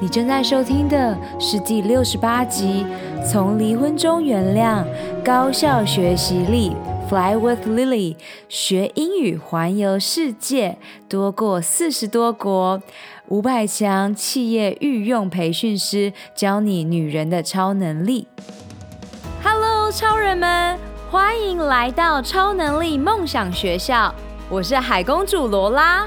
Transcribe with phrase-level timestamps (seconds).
[0.00, 2.86] 你正在收听的是第六十八集
[3.26, 4.84] 《从离婚中原谅
[5.24, 6.70] 高效学习力》
[7.08, 8.14] ，Fly with Lily，
[8.48, 12.80] 学英语环游世界，多过四十多国，
[13.26, 18.28] 五百强企业御用培训师教你女人的超能力。
[19.42, 20.78] Hello，超人们，
[21.10, 24.14] 欢迎来到超能力梦想学校，
[24.48, 26.06] 我是海公主罗拉。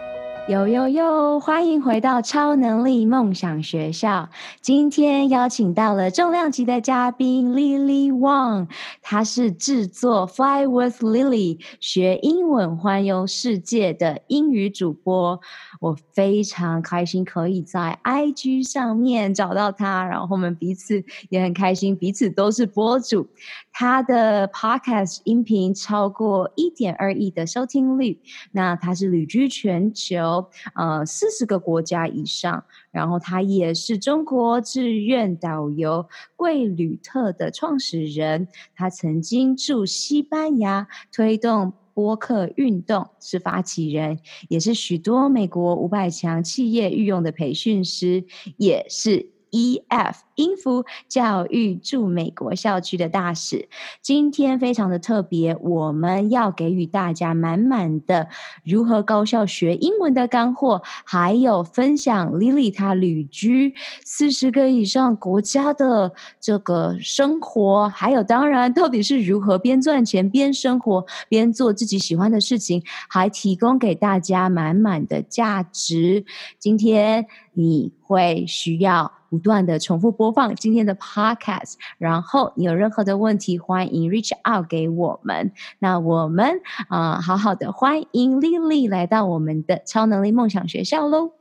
[0.47, 1.39] 有有有！
[1.39, 4.27] 欢迎回到超能力梦想学校。
[4.59, 8.67] 今天邀请到了重量级的嘉宾 Lily Wang，
[9.03, 15.39] 她是制作 Fly with Lily 学英文环游世界的英语主播。
[15.81, 23.27] 我非常开心可以在 IG 上面找到他，然后我们彼此也很开心，彼此都是博主。
[23.73, 28.19] 他的 Podcast 音频超过一点二亿的收听率，
[28.51, 30.47] 那他是旅居全球。
[30.75, 38.47] 呃，四十个国家以上，然后他也是中国志愿导游贵旅特的创始人。
[38.75, 48.25] 他曾经驻西班牙推动播客运动，是发起人，也是许多美国五百强企业御用的培训师，
[48.57, 49.31] 也是。
[49.51, 50.21] E.F.
[50.35, 53.69] 英孚教育驻美国校区的大使，
[54.01, 58.29] 今天非常的特别，我们要给予大家满满的
[58.63, 76.25] 如何高效学英文的干货，还有分享 Lily 她旅居四十个以上国家的这个生活，还有当然到底是如何边赚钱边生活边做自己喜欢的事情，还提供给大家满满的价值。
[76.57, 79.20] 今天你会需要。
[79.31, 85.53] 不断的重复播放今天的 podcast，然后你有任何的问题，欢迎 reach out 给我们。
[85.79, 86.59] 那我们
[86.89, 91.31] 啊、好好的欢迎 Lily 来到我们的超能力梦想学校喽。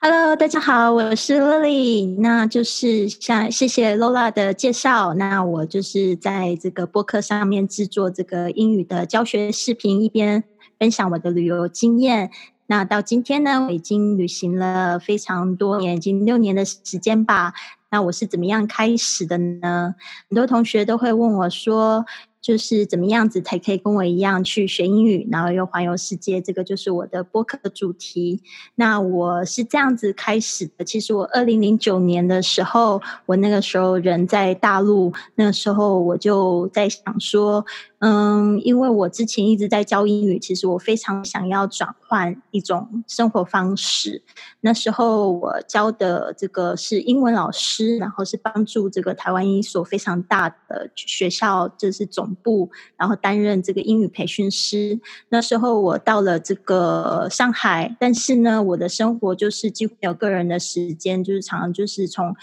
[0.00, 2.20] Hello，大家好，我是 Lily。
[2.20, 5.14] 那就是像谢谢 Lola 的介绍。
[5.14, 10.44] 那我就是在这个播客上面制作这个英语的教学视频，一边
[10.78, 12.30] 分享我的旅游经验。
[12.70, 17.54] 那到今天呢，我已经旅行了非常多年，已经六年的时间吧。
[17.90, 19.94] 那我是怎么样开始的呢？
[20.28, 22.04] 很多同学都会问我说，
[22.42, 26.42] 就是怎么样子才可以跟我一样去学英语，然后又环游世界？
[26.42, 28.42] 这个就是我的播客主题。
[28.74, 30.84] 那我是这样子开始的。
[30.84, 37.64] 其实我二零零九年的时候，我那个时候人在大陆，那个时候我就在想说，
[37.98, 44.22] 嗯，因为我之前一直在教英语，其实我非常想要转换一种生活方式。
[44.60, 52.34] 那时候我教的这个是英文老师，然后是帮助这个台湾一所非常大的学校，就是总。
[52.42, 55.00] 部，然后担任这个英语培训师。
[55.30, 62.36] 那时候我到了这个上海，但是呢，我的生活就是几乎没有个人的时间，就是常常就是从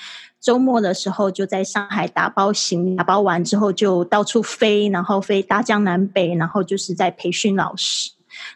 [0.45, 8.11] 周末的时候就在上海打包行李，打包完之后就到处飞，然后飞大江南北，然后就是在培训老师。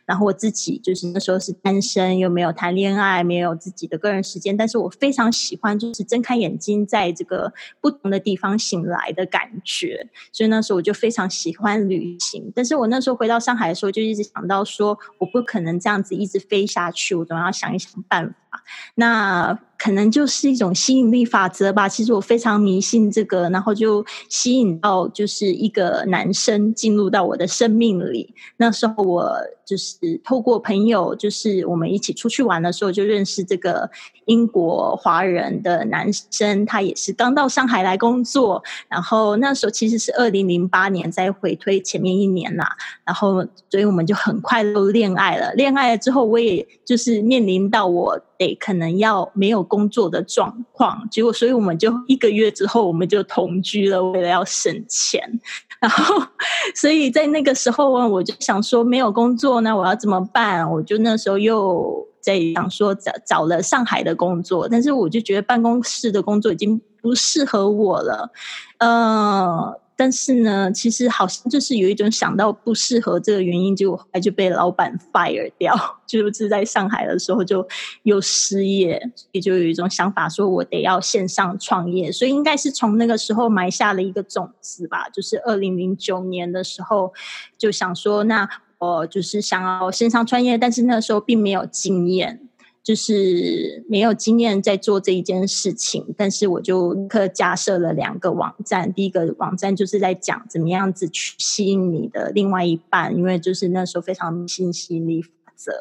[0.06, 4.56] 然后我自己就是那时候是单身，又没有谈恋爱，没有自己的个人时间。
[4.56, 7.52] 但是我非常喜欢，就是睁开眼睛，在这个
[7.82, 10.08] 不同的地方醒来的感觉。
[10.32, 12.52] 所以那时候我就非常喜欢旅行。
[12.54, 18.64] 但是我那时候回到上海的时候，就一直想到说，我不可能这样子一直飞下去，我总要想一想办法。
[18.94, 19.60] 那。
[19.80, 21.88] 可能就是一种吸引力法则吧。
[21.88, 28.36] 其实我非常迷信这个，然后就吸引到就是一个男生进入到我的生命里。
[28.58, 29.34] 那时候我
[29.66, 33.90] 就是透过朋友，就是我们一起出去玩的时候，就认识这个
[34.26, 36.66] 英国华人的男生。
[36.66, 38.62] 他也是刚到上海来工作。
[38.90, 42.76] 然后那时候其实是二零零八年，再回推前面一年啦。
[43.06, 45.54] 然后所以我们就很快都恋爱了。
[45.54, 48.20] 恋爱了之后，我也就是面临到我。
[48.40, 55.22] 得可能要没有工作的状况，结果所以我们就一个月之后我们就同居了，为了要省钱。
[55.80, 56.22] 然后，
[56.76, 60.70] 所以在那个时候啊我就想说没有工作，那我要怎么办？
[60.70, 68.30] 我就那时候又在想说找找了上海的工作，但是我就觉得办公室的工作已经不适合我了。
[68.80, 69.82] 嗯、呃。
[70.00, 75.76] 但是呢，其实好像就是有一种想到不适合这个原因，就后来就被老板 fire 掉，
[76.08, 77.68] 就是在上海的时候就
[78.04, 87.14] 又失业，也就有一种想法说我得要线上创业，所以应该是从那个时候埋下了一个种子吧，就是二零零九年的时候
[87.58, 88.48] 就想说，那
[88.78, 92.49] 我就是想要线上创业，但是那个时候并没有经验。
[92.82, 98.92] 就是没有经验在做这一件事情，但是我就立刻架设了两个网站。
[98.94, 105.72] 第一个网站就是在讲怎么样子去吸引你的另外一半，因为就是那时候非常信吸引力法则。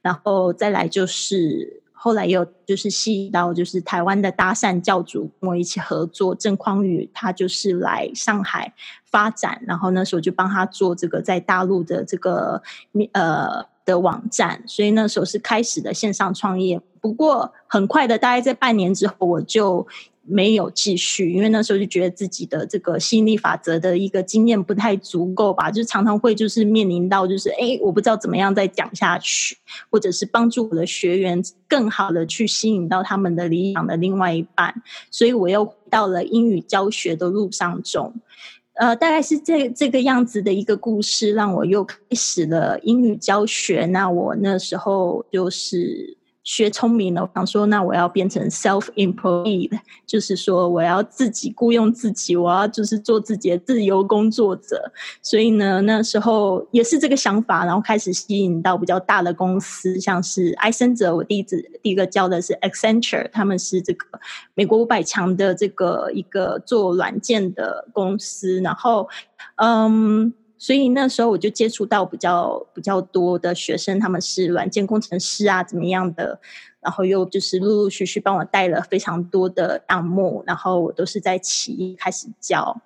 [0.00, 8.72] 然后再来就是后来又就是吸引到就是台湾的搭讪教主跟我一起合作，郑匡宇他就是来上海
[9.04, 12.62] 发展，然后那时候就帮他做这个在大陆的这个
[13.12, 13.66] 呃。
[13.88, 16.78] 的网站，所以那时候是开始的线上创业。
[17.00, 19.86] 不过很快的，大概在半年之后，我就
[20.24, 29.56] 没有继续，因为那时候就觉得自己的这个吸引力法则的一个经验不太足够吧，就常常会就是面临到就是哎，我不知道怎么样再讲下去，
[29.90, 38.12] 或者是帮助我的学员更好的去吸引到他们的理想的另外一半，所以我又到了英语教学的路上中。
[38.78, 43.86] 呃，大概是这这个样子的一个故事，让我又开始了英语教学。
[43.86, 46.17] 那我那时候就是。
[46.48, 54.90] 学聪明了，我想说，那我要变成 self-employed，就是说我要自己雇佣自己，我要就是做自己的自由工作者。
[55.20, 64.06] 所以呢，那时候也是这个想法，然后开始吸引到比较大的公司，像是埃森哲，我第一次第一个教的是 Accenture，他们是这个
[64.54, 69.06] 美国五百强的这个一个做软件的公司，然后
[69.56, 70.32] 嗯。
[70.58, 76.40] 所以那时候我就接触到比较比较多的学生，他们是软件工程师啊，怎么样的，
[76.80, 82.82] 然后又就是陆陆续续帮我带了非常多的项目，然后我都是在企业开始教。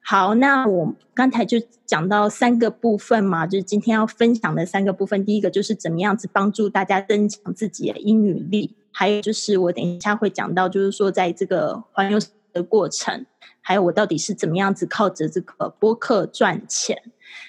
[0.00, 5.24] 好，那我刚才就讲到三个部分嘛，就是今天要分享的三个部分。
[5.24, 12.20] 第一个就是怎么样子帮助大家增强自己的英语力，还有就是我等一下会讲到，就是说在这个环游
[12.52, 13.26] 的过程，
[13.60, 17.02] 还有我到底是怎么样子靠着这个播客赚钱。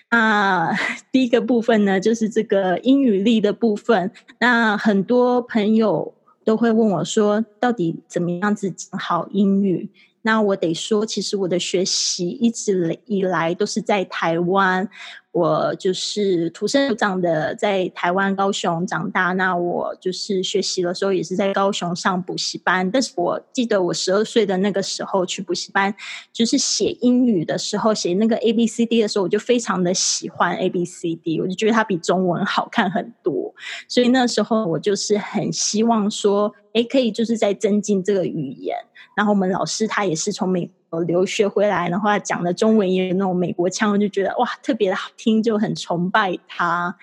[0.10, 0.72] 啊，
[1.12, 4.12] 第一个部分呢，就是这个英语力的部分。
[4.40, 6.14] 那很多朋友
[6.46, 9.90] 都会问我说，到底怎么样子讲好英语？
[10.22, 14.90] 那我得说，其实我的学习一直以来都是在台湾。
[15.38, 19.34] 我就是土生土长的，在台湾高雄长大。
[19.34, 22.90] 那我就是学习的时候也是在高雄上补习班。
[22.90, 25.94] 但是我记得我十二岁的那个时候去补习班，
[26.34, 33.54] 就是写英语的时候，写那个 A B C D 的时候，我就非常的喜欢 A B C D，我就觉得它比中文好看很多。
[33.88, 38.76] 所以那时候我就是很希望说，诶，可以就是在增进这个语言。
[39.16, 40.70] 然后我们老师他也是从美
[41.08, 46.98] 留学回来，的话讲的中文也有那种美国腔，就觉得哇，特别的好听，就很崇拜他。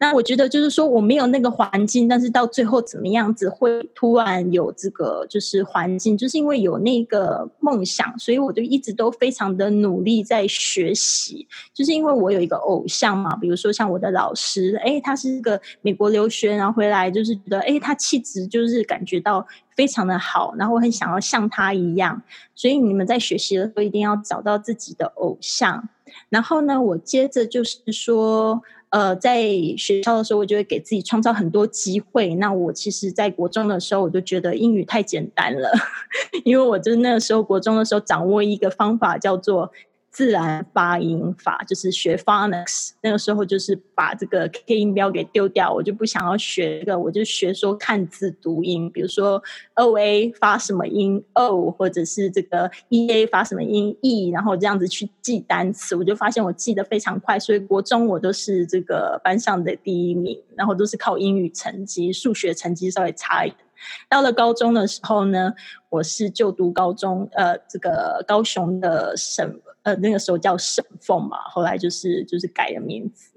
[0.00, 11.48] 那我觉得就是说，我没有那个环境，但是到最后怎么样子会突然有这个就是环境，就是因为有那个梦想，所以我就一直都非常的努力在学习。
[11.74, 22.22] 就是因为我有一个偶像嘛，比如说像我的老师，诶，他是一个美国留学，然后回来就是觉得，诶，他气质就是感觉到非常的好，然后我很想要像他一样。
[22.54, 25.88] 所以你们在学习的时候一定要找到自己的偶像。
[26.28, 28.62] 然后呢，我接着就是说。
[28.90, 29.42] 呃，在
[29.76, 32.34] 学校的时候，我就会给自己创造很多机会。
[32.36, 35.70] 那我其实，在国中的时候，我就觉得英语太简单了，
[36.44, 39.70] 因为我就是那个时候国中的时候掌握一个方法，叫做。
[40.18, 49.40] 自然发音法就是学 phonics，那个时候就是把这个 K 音标给丢掉，我就不想要学这个，我就学说看字读音，比如说
[49.74, 63.67] O A 发什么音 O，或者是这个 E A 发什么音 E，然后这样子去记单词，我就发现我记得非常快，所以国中我都是这个班上的第一名，然后都是靠英语成绩，数学成绩稍微差一点。
[64.08, 65.52] 到了高中的时候呢，
[65.88, 69.60] 我是就读高中，呃，这个高雄的省。
[69.84, 73.30] 呃，那个时候叫省凤嘛，后来就是就是改了名字。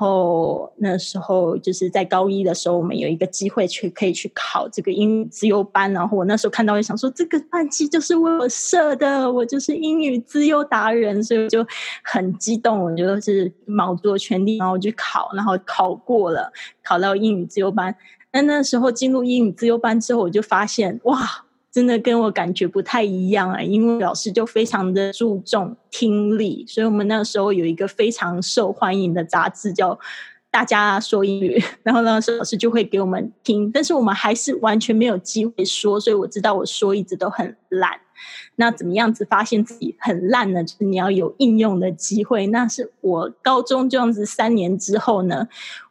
[0.00, 5.92] 然后那时候就是在高一的时候，我们有一个机会去可以去考这个英语资优班。
[5.92, 11.64] 然后我那时候看到，就想说这个班级就是为我设的，我就是英语资优达人，所以就
[12.02, 16.50] 很激动，我就是卯足了全力，然后去考，然后考过了，
[16.82, 17.94] 考到英语资优班。
[18.32, 21.44] 那那时候进入英语资优班之后，我就发现哇。
[21.70, 29.96] 真的跟我感觉不太一样啊，因为老师就非常的注重听力，所以我们那个时候有一个非常受欢迎的杂志叫
[30.50, 37.92] 大家说英语， 然后那时候老师就会给我们听，但是我们还是完全没有机会说，所以我知道我说一直都很烂。
[38.56, 40.64] 那怎么样子发现自己很烂呢？
[40.64, 42.46] 就是你要有应用的机会。
[42.48, 45.46] 那是我高中这样子三年之后呢。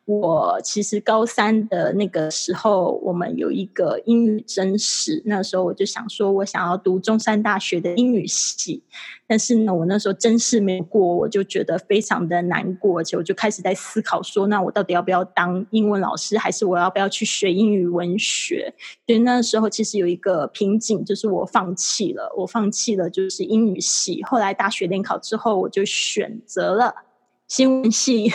[0.08, 8.82] 我其实高三的那个时候，我们有一个英语真试，那时候我就想说，我想要读中山大学的英语系，
[9.28, 18.74] 但是呢，我那时候真试没过，我就觉得非常的难过，而且我就开始在思考说，那我到底要不要当英文老师，还是我要不要去学英语文学？
[19.06, 24.24] 所以那时候其实有一个瓶颈，就是我放弃了，我放弃了就是英语系。
[24.24, 26.96] 后来大学联考之后，我就选择了
[27.50, 28.32] 新闻系。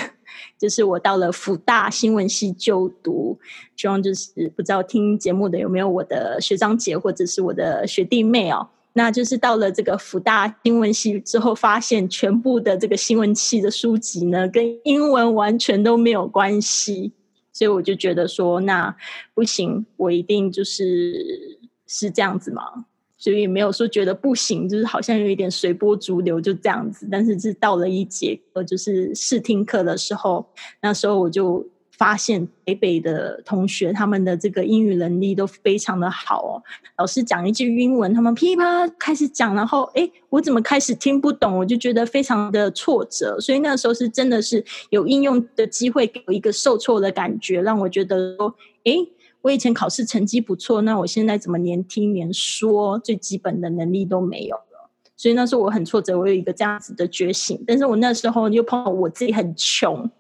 [0.58, 3.38] 就是我到了辅大新闻系就读，
[3.76, 8.68] 希望就是不知道听节目的有没有我的学长姐或者是我的学弟妹哦。
[8.94, 17.12] 那就是到了这个辅大新闻系之后，发现全部的这个新闻系的书籍呢，跟英文完全都没有关系，
[17.54, 18.94] 所以我就觉得说，那
[19.32, 22.84] 不行，我一定就是是这样子嘛。
[23.22, 27.06] 所以没有说觉得不行，就是好像有一点随波逐流就这样子。
[27.08, 30.44] 但是是到了一节课，就是试听课的时候，
[30.80, 36.62] 那时候我就发现北北的同学他们的这个英语能力都非常的好哦。
[36.98, 41.56] 老师讲一句英文，他们噼啪开始讲，然后诶，我怎么开始听不懂？
[41.56, 43.38] 我就觉得非常的挫折。
[43.38, 48.52] 所以那时候是真的是有应用的机会，给我一个受挫的感觉，让我觉得说，
[48.82, 49.08] 诶。
[49.42, 54.90] 我以前考试成绩不错，那我现在怎么连听连说最基本的能力都没有了？
[55.16, 57.62] 所以那时候我很挫折，我有一个这样子的觉醒。
[57.66, 60.10] 但是我那时候又碰到我自己很穷，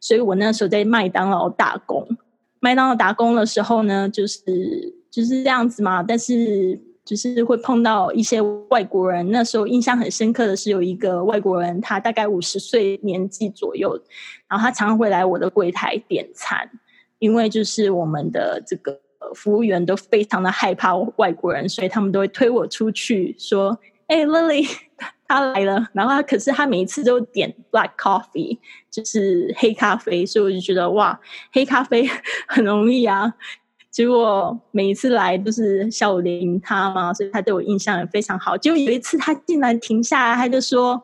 [0.00, 2.06] 所以我那时候在麦当劳打工。
[2.60, 6.02] 麦当劳打工的时候呢，就是就是这样子嘛。
[6.02, 9.30] 但是就是会碰到一些外国人。
[9.30, 14.00] 那时候印象很深刻的是，有一个外国人，他大概五十岁年纪左右，
[14.48, 16.68] 然后他常常会来我的柜台点餐。
[17.18, 19.00] 因为就是我们的这个
[19.34, 24.68] 服务员都非常的害怕外国人，所以他们都会推我出去说：“哎，Lily，
[25.26, 28.58] 他来了。”然后他可是他每一次都点 black coffee，
[28.90, 31.18] 就是黑咖啡，所以我就觉得哇，
[31.52, 32.08] 黑咖啡
[32.46, 33.34] 很容易啊。
[33.90, 38.56] 结果每一次来都是下午联谊他嘛，所以他对我印象也非常好。
[38.56, 41.02] 结果有一次他竟然停下来，他就说：“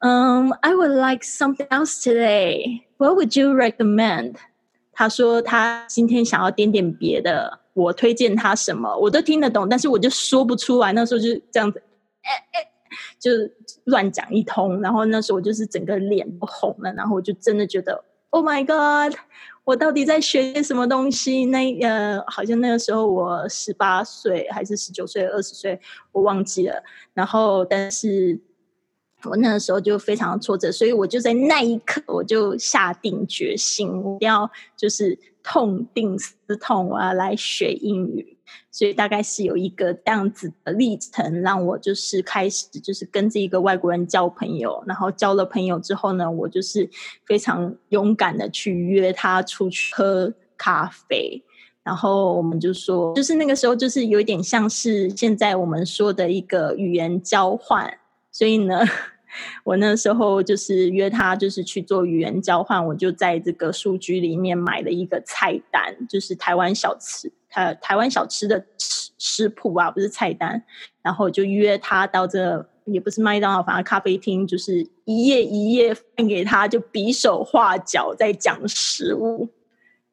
[0.00, 2.80] 嗯、，I would like something else today.
[2.96, 4.34] What would you recommend?”
[4.94, 10.92] 他说他今天想要点点别的，我推荐他什么我都听得懂，但是我就说不出来。
[10.92, 11.82] 那时候就这样子，
[12.22, 12.70] 哎哎，
[13.18, 13.30] 就
[13.84, 14.80] 乱讲一通。
[14.80, 19.18] 然后那时候我就是整个脸都红了，然后我就真的觉得，Oh my God，
[19.64, 21.46] 我到底在学什么东西？
[21.46, 25.80] 那呃，好像那个时候我十八岁还是十九岁、二十岁，
[26.12, 26.82] 我忘记了。
[27.12, 28.40] 然后但是。
[29.30, 38.36] 我那个时候就非常挫折，所以我就在那一刻，我就下定决心，我要就是痛定思痛，我要来学英语。
[38.70, 46.88] 所以大概是有一个这样子的历程，让我就是开始就是跟这一个外国人交朋友，然后交了朋友之后呢，我就是
[47.24, 51.42] 非常勇敢的去约他出去喝咖啡，
[51.82, 57.98] 然后我们就说，就是那个时候就是有点像是现在我们说的一个语言交换，
[58.30, 58.80] 所以呢。
[59.64, 62.84] 我那时候就是约他，就是去做语言交换。
[62.86, 70.64] 我就在这个数据里面买了一个菜单，就是台湾小吃，台台湾小吃的食食谱啊，不是菜单。
[71.02, 79.48] 然后就约他到这，也不是麦当劳，反正咖啡厅，就是一页一页翻给他，就比手画脚在讲食物。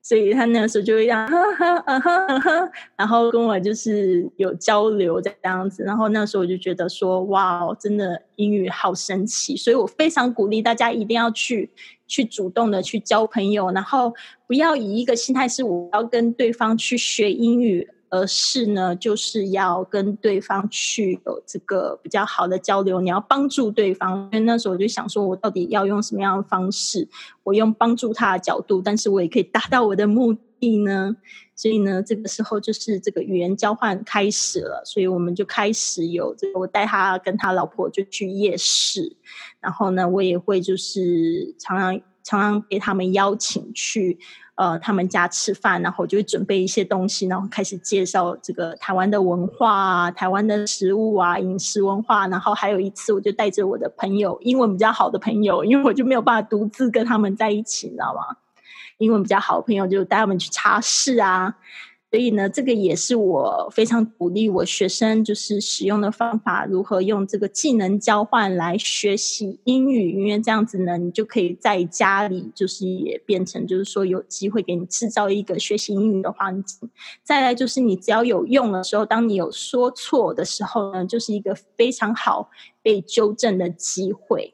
[0.01, 11.69] 所以他那个时候就会这样，呵呵，嗯哼，嗯哼，然后跟我就是有交流这样子，然后那时候我就觉得说，哇哦，真的英语好神奇，所以我非常鼓励大家一定要去
[12.07, 14.13] 去主动的去交朋友，然后
[14.47, 17.87] 不要以一个心态是我要跟对方去学英语。
[18.11, 24.29] 而是呢，就是要跟对方去有这个比较好的交流，你要帮助对方。
[24.33, 27.07] 因为那时候我就想说，我到底要用什么样的方式？
[27.43, 31.15] 我用帮助他的角度，但是我也可以达到我的目的呢。
[31.55, 34.83] 所以呢，这个时候就是这个语言交换开始了。
[34.85, 39.15] 所以我们就开始有这个，我带他跟他老婆就去夜市，
[39.61, 44.19] 然后呢，我也会就是常常常常给他们邀请去。
[44.61, 52.27] 呃，他们家吃饭，然后就会准备一些东西，然后开始介绍这个台湾的文化啊，台湾的食物啊，饮食文化。
[52.27, 58.37] 然后还有一次，我就带着我的朋友，英文比较好的朋友，因为我就没有办法独自跟他们在一起，你知道吗？
[58.99, 61.55] 英文比较好的朋友就带他们去茶室啊，
[62.11, 76.89] 所以呢，这个也是我非常鼓励我学生就是使用的方法，如何用这个技能交换来学习英语，因为这样子呢，你就可以在家里就是也变成就是说有机会给你制造一个学习英语的环境。
[77.23, 82.49] 再来就是你只要有用的时候，当你有说错的时候呢，就是一个非常好
[82.81, 84.53] 被纠正的机会。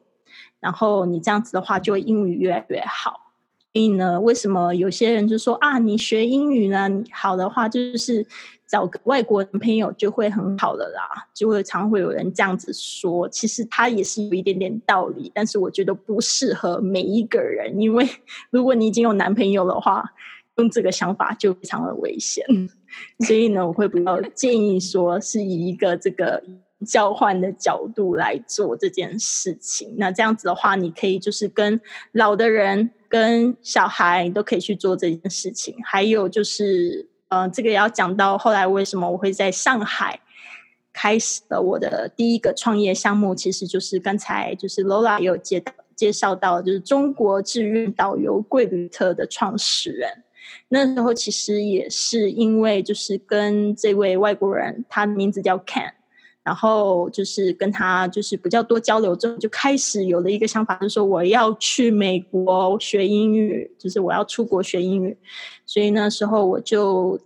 [0.60, 3.27] 然后你这样子的话，就会英语越来越好。
[3.78, 8.26] 所以呢，为什么有些人就说啊，你学英语呢，你好的话就是
[8.66, 13.30] 找个外国朋友就会很好了啦，就会常会有人这样子说。
[13.30, 18.04] 其实他也是有一点点道理，但是我觉得不适合每一个人，因为
[18.50, 20.04] 如果你已经有男朋友的话，
[20.58, 22.44] 用这个想法就非常的危险。
[23.28, 26.42] 所以呢，我会比较建议说，是以一个这个。
[26.86, 31.82] 交换的角度来做这件事情，那这样子的话，你可以就是跟
[32.12, 35.76] 老的人、跟小孩都可以去做这件事情。
[35.84, 40.20] 还有就是，呃，这个要讲到后来为什么我会在上海
[40.94, 45.64] 开始了我的第一个创业项目，其实就是刚才就是 Lola 也有介
[45.96, 50.24] 介绍到，就是中国志愿导游贵旅特的创始人。
[50.70, 55.92] 那时候其实也是因为就是跟这位外国人，他名字叫 Ken。
[56.48, 65.18] 然后就是跟他就是比较多交流之后，就开始有了一个想法，就是说我要去美国学英语，就是我要出国学英语。
[65.66, 67.20] 所以那时候我就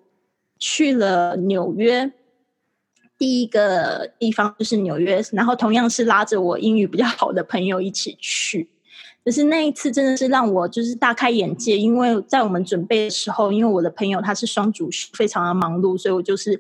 [0.58, 2.12] 去了纽约，
[3.16, 8.72] 第一个地方就是纽约，然后同样是拉着我英语比较好的朋友一起去。
[9.24, 16.60] 可是那一次真的是让我就是大开眼界，因为在我们准备的时候，因为我的朋友他是双主修，非常的忙碌，所以我就是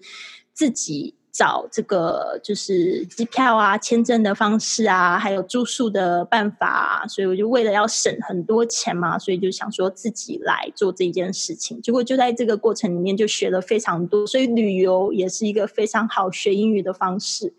[0.53, 1.15] 自己。
[1.32, 11.82] 找这个就是机票啊、签证的方式啊，还有住宿的办法啊，所以我就为了要省很多钱嘛，所以就想说自己来做这件事情。
[11.82, 17.54] 结果就在这个过程里面就学了非常多，所以旅游也是一个非常好学英语的方式。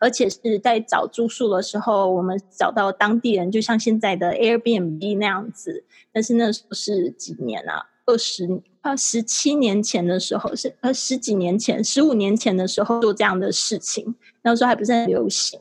[0.00, 5.84] 而且是在找住宿的时候，我们找到当地人，就像现在的 Airbnb 那样子。
[6.12, 7.86] 但是那时候是几年啊？
[8.06, 15.58] 二十啊，十七年前的时候是呃十几年前，十五年前的时候做这样的事情，那时候还不是很流行。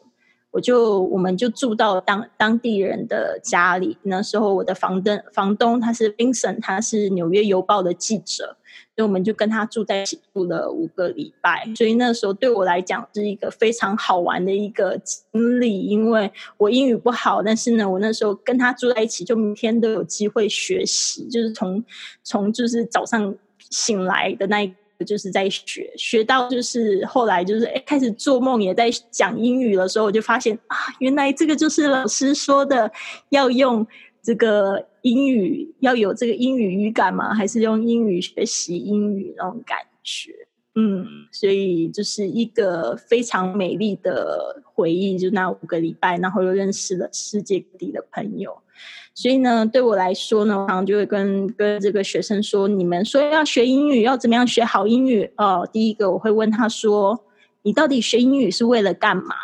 [0.52, 8.58] 我就我们就住到当当地人的家里，那时候我的房东房东他是 Vincent，他是纽约邮报的记者。
[8.96, 21.84] 所以我们就跟他住在一起住了五个礼拜，所以那时候对我来讲是一个非常好玩的一个经历，因为我英语不好，但是呢，我那时候跟他住在一起，就每天都有机会学习，就是从
[22.24, 23.34] 从就是早上
[23.70, 24.74] 醒来的那一
[25.06, 32.92] 就是在学，学到就是后来就是诶开始做梦也在讲英语的时候，我就发现啊，原来这个就是老师说的
[33.30, 33.86] 要用。
[34.26, 37.34] 这个英语要有这个英语语感吗？
[37.34, 40.32] 还是用英语学习英语那种感觉？
[40.76, 48.58] 嗯，所以就是一个非常美丽的回忆，就那五个礼拜，然后又认识了世界各地的朋友。
[49.14, 55.30] 所以呢，对我来说呢，我常就会跟跟这个学生说：你们说要学英语，要怎么样学好英语？
[55.36, 57.26] 哦，第一个我会问他说：
[57.64, 59.36] 你到底学英语是为了干嘛？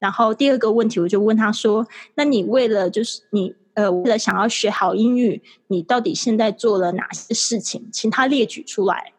[0.00, 3.54] 然后第二个问题，我就问他说：那你为了就是你。
[3.76, 7.88] 呃，为了想要学好英语，你到底现在做了哪些事情？
[7.92, 9.12] 请他列举出来。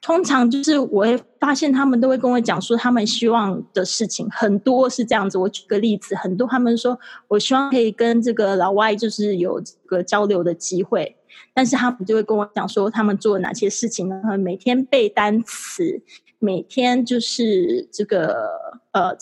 [0.00, 5.36] 通常就是我会发现他们都会跟我讲说，他们希望的事情很多是这样子。
[5.38, 11.16] 我举个例子，很多他们说，我希望可以跟这个老外就是有这个交流的机会，
[11.52, 14.20] 但是他们就会跟我讲说，他们做了哪些事情呢？
[14.38, 16.00] 每天背单词，
[16.38, 18.36] 每天就是这个
[18.92, 19.16] 呃。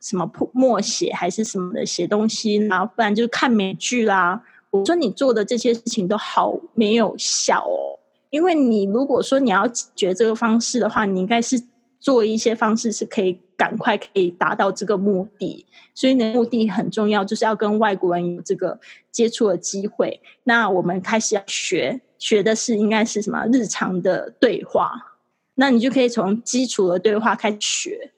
[0.00, 4.42] 什么默写还是什么的写东西，然后不然就是看美剧啦。
[4.70, 7.98] 我说你做的这些事情都好没有效哦，
[8.30, 11.58] 因为你如果说你要解决这个方式的话，你应该是
[11.98, 15.64] 做一些方式是可以赶快可以达到这个目的。
[15.94, 18.78] 所以你的目的很重要，就是要跟外国人有这个
[19.10, 20.20] 接触的机会。
[20.44, 23.46] 那我们开始要学，学的是应该是什么？
[23.52, 25.16] 日常的对话。
[25.54, 28.12] 那你就可以从基础的对话开始学。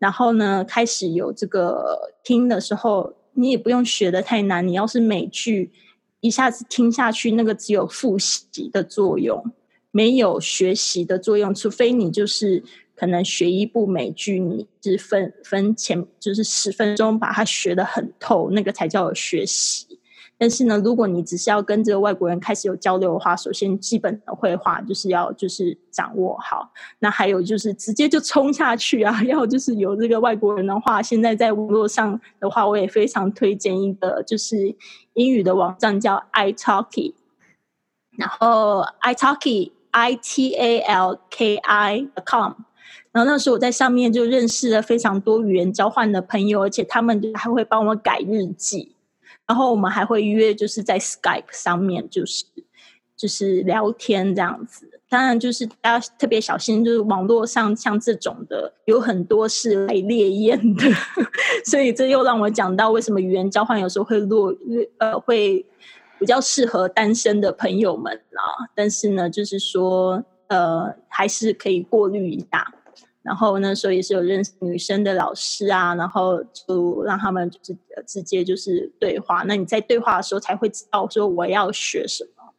[0.00, 4.66] 然后呢，开始有这个听的时候，你也不用学的太难。
[4.66, 5.70] 你要是美剧
[6.20, 9.52] 一下子听下去，那个只有复习的作用，
[9.90, 11.54] 没有学习的作用。
[11.54, 12.64] 除非你就是
[12.96, 19.99] 可能学一部美剧，你是分分前就是十分钟把它学得很透，那个才叫学习。
[20.42, 26.72] 但是呢，如果你只是要跟这个外国人开始有交流的话，首先基本的会话就是要就是掌握好。
[27.00, 29.22] 那还有就是直接就冲下去啊！
[29.28, 34.74] 要就是有这个外国人的话，现在在网络上的话，我也非常推荐一个就是
[35.12, 37.12] 英语的网站叫 iTalki。
[38.16, 42.54] 然后 iTalki i t a l k i com。
[43.12, 48.94] 然后那时候我在上面就认识了非常多语言交换的朋友，而且他们就还会帮我改日记。
[49.50, 52.44] 然后我们还会约，就是在 Skype 上面，就是
[53.16, 54.88] 就是聊天这样子。
[55.08, 60.84] 当然，就是大家特别小心，就是网络上像这种的有很多是来猎艳的，
[61.66, 64.54] 所以这又让我讲到为什么语言交换有时候会落
[64.98, 65.66] 呃会
[66.20, 68.70] 比较适合单身的朋友们啊。
[68.76, 72.72] 但是呢，就是说呃还是可以过滤一下。
[73.30, 79.44] 然后那时候也是有认识女生的老师啊，然后就让他们就是直接就是对话。
[79.46, 82.52] 那你在对话的时候才会知道说我要学什么。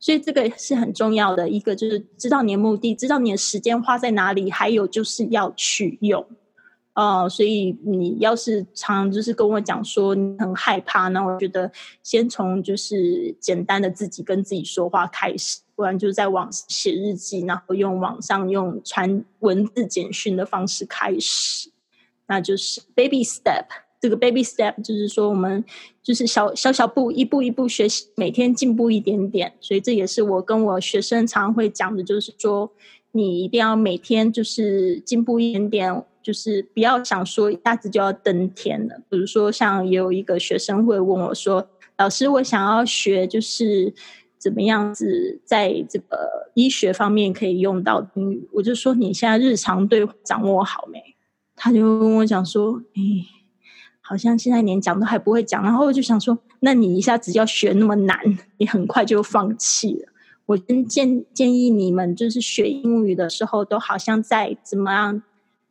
[0.00, 6.26] 所以这个是很重要的一个，就是知道你的目的，知道你的时间花在哪里，还有就是要去用。
[6.94, 11.70] 呃，所以你要是常就是跟我讲说你很害怕，那我觉得
[12.02, 21.70] 先从就是简单的自己跟自己说话开始，不然就在网写日记，然后用网上用传文字简讯的方式开始，
[22.26, 23.64] 那就是 baby step。
[24.00, 25.64] 这个 baby step 就是说，我们
[26.02, 29.52] 就是小小小步，一步一步学习，每天进步一点点。
[29.60, 32.72] 所以这也是我跟我学生常会讲的，就是说，
[33.12, 39.00] 你一定要每天就是进步一点点，就是不要想说一下子就要登天了。
[39.08, 43.94] 比如说，像也有一个学生会问我说：“老师，我想要学，就是
[44.38, 51.16] 怎么样子在这个医学方面可以用到英语。”我就说：“你现在日常对掌握好没？”
[51.54, 53.02] 他就跟我讲说：“哎。”
[54.00, 58.18] 好像现在连讲都还不会讲，然后我就想说，那你一下子要学那么难，
[58.56, 60.08] 你很快就放弃了。
[60.46, 65.22] 我真建建议你们，就是学英语的时候，都好像在怎么样，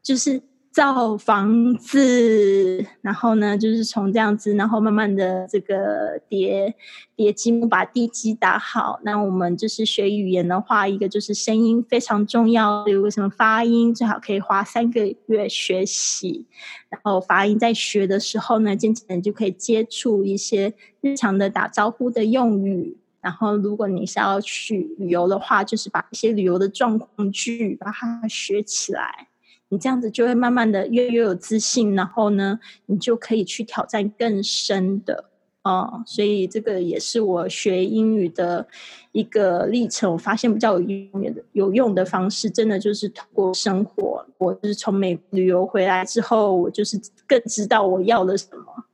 [0.03, 0.43] 就是。
[0.77, 6.75] 造房子，然后呢，就是从这样子，然后慢慢的这个叠
[7.15, 8.99] 叠积木，把地基打好。
[9.03, 16.45] 那我们就是学语言的话，一个就是声音非常重要，比如什么发音，最好可以花三个月学习。
[16.89, 22.95] 然后发音在学的时候呢，渐渐就可以接触一些日常的打招呼的用语。
[23.19, 29.29] 然后如果你是要去旅游的话，就是把一些旅游的状况句把它学起来。
[29.69, 35.25] 你这样子就会慢慢的越越有自信，然后呢，你就可以去挑战更深的
[35.63, 38.65] 哦、所以这个也是我学英语的
[39.11, 40.13] 一个历程。
[40.13, 44.25] 我发现比较有用的有用的方式，真的就是通过生活。
[44.37, 48.85] 我就是从美旅游回来之后，我就是更知道我要了什么。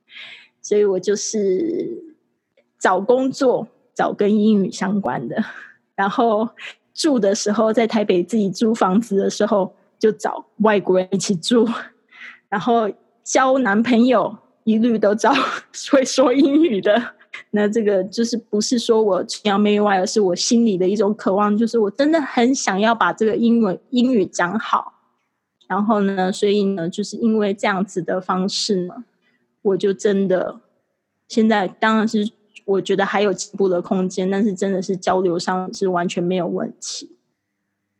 [0.63, 2.03] 所以我就是
[2.79, 5.45] 找工作，找跟英语相关的，
[5.95, 6.49] 然后
[6.91, 9.75] 住的时候在台北自己租房子的时候。
[10.03, 11.65] 就找外国人一起住，
[12.49, 12.91] 然后
[13.23, 15.33] 交男朋友一律都找
[15.93, 17.13] 会说英语的。
[17.51, 24.95] 那这个就是不是说我崇洋媚外，而是我心里的一种渴望，就是我真的很想要把这个英文英语讲好。
[25.69, 29.05] 然后呢，所以呢，就是因为这样子的方式呢，
[29.61, 30.59] 我就真的
[31.29, 32.29] 现在当然是
[32.65, 37.15] 我觉得还有进步的空间，但是真的是交流上是完全没有问题。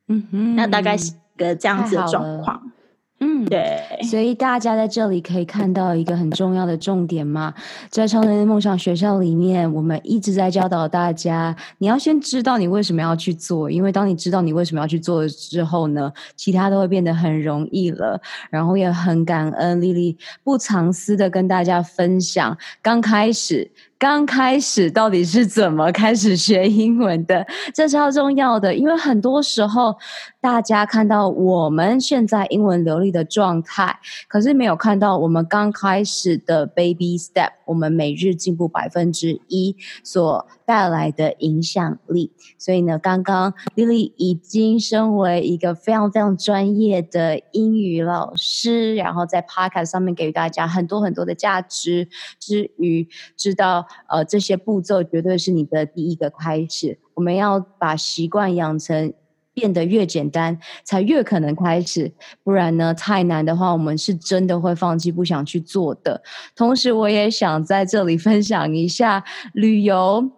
[0.10, 1.14] 嗯哼，那大概是。
[1.38, 2.72] 个这样子的状况，
[3.20, 7.54] 嗯，对，所以大家在这里可以看到一个很重要的重点嘛，
[7.90, 18.20] 在超能的梦想学校里面，我们一直在教导大家，你要先知道你为什么要去做，因为当你知道你为什么要去做之后呢，其他都会变得很容易了。
[18.50, 23.72] 然后也很感恩 Lily 不藏私的跟大家分享，刚开始。
[23.98, 27.46] 刚开始到底是怎么开始学英文的？
[27.74, 29.96] 这是要重要的，因为很多时候
[30.42, 42.32] 大家看到我们现在英文流利的状态，可是没有看到我们刚开始的 baby step，我们每日进步百分之一所带来的影响力。
[42.58, 52.08] 所以呢，刚刚 Lily 已经身为一个非常非常专业的英语老师，然后在 Podcast 上面给予大家很多很多的价值
[52.40, 53.86] 之余，知道。
[54.08, 57.00] 呃，这些步骤绝对是你的第一个开始。
[57.16, 59.14] 我们要把习惯养成，
[59.54, 62.12] 变得越简单，才越可能开始。
[62.44, 66.22] 不然呢，太难的话，我们是真的会放弃，不想去做的。
[66.56, 70.32] 同时，我也想在这里分享一下旅游。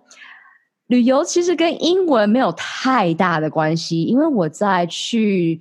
[0.87, 5.59] 旅游其实跟英文没有太大的关系，因为我在去。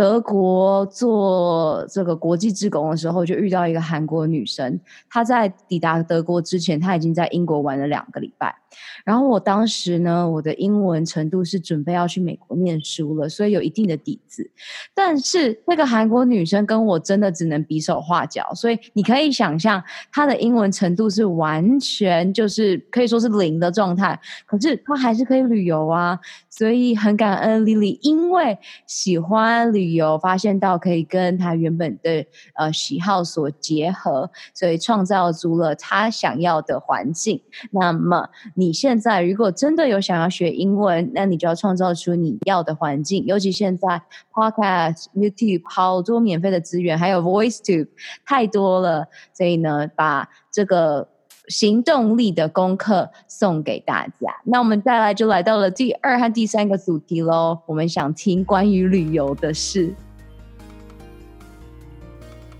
[0.00, 4.80] 德国做这个国际志工的时候，就遇到一个韩国女生。
[5.10, 8.56] 她在抵达德国之前，她已经在英国玩了两个礼拜。
[9.04, 14.50] 然后我当时呢，我的英文程度是准备要去美国念书了，所以有一定的底子。
[14.94, 24.18] 但是那个韩国女生跟我真的只能比手画脚，所以你可以想象她的英文程度是完全就是可以说是零的状态。
[24.46, 26.18] 可是她还是可以旅游啊。
[26.50, 37.40] 所以很感恩 Lily，因为喜欢旅游，发现到可以跟他原本的呃喜好所结合，所以创造出了他想要的环境。
[37.70, 43.24] 那么你现在如果真的有想要学英文，那你就要创造出你要的环境。
[43.24, 47.88] 尤其现在 Podcast、YouTube 好多免费的资源，还有 VoiceTube
[48.26, 51.08] 太多了，所以呢，把这个。
[51.48, 54.34] 行动力的功课送给大家。
[54.44, 57.58] 那我们再来就来到了第二和第三个主题喽。
[57.66, 59.94] 我们想听关于旅游的事。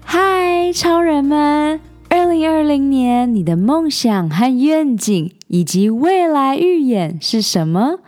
[0.02, 1.80] 嗨，超人们！
[2.08, 8.00] 二零二零年，你的梦想和愿景以及未来预演是什么？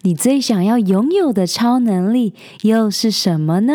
[0.00, 3.74] 你最想要拥有的超能力又是什么呢？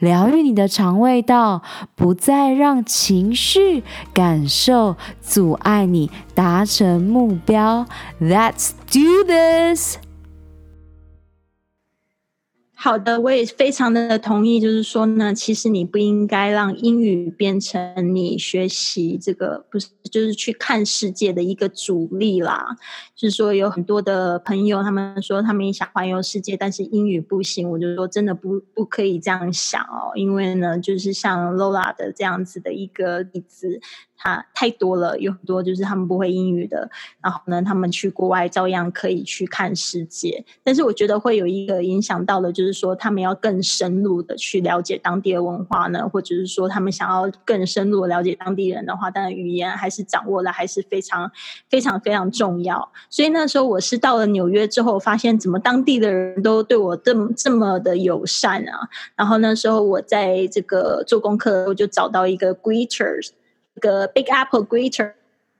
[0.00, 1.62] 疗愈你的肠胃道，
[1.94, 7.86] 不再让情绪感受阻碍你达成目标。
[8.20, 10.09] Let's do this.
[12.82, 14.58] 好的，我也非常的同意。
[14.58, 22.74] 就是说呢，其实你不应该让英语变成你学习这个，不是就是去看世界的一个主力啦。
[23.14, 27.68] 就是说，有很多的朋友，他们说他们也想环游世界，但是英语不行。
[27.68, 33.78] 我就说，真的不不可以这样想哦，因为呢，就是像 Lola 的这样子的一个例子。
[34.22, 36.90] 他太多了，有很多就是他们不会英语的，
[37.22, 40.44] 然后呢，他们去国外照样可以去看世界。
[40.62, 51.32] 但是我觉得会有一个影响到的，就是说他们要更深入的去了解当地的文化呢，或者是说他们想要更深入的了解当地人的话，当然语言还是掌握的还是非常
[51.70, 52.92] 非常非常重要。
[53.08, 58.86] 所以那时候我是到了纽约之后，发现怎么当地的人都对我这么这么的友善啊。
[59.16, 63.30] 然后那时候我在这个做功课，我就找到一个 Greeters。
[63.80, 65.14] 个 Big Apple Greater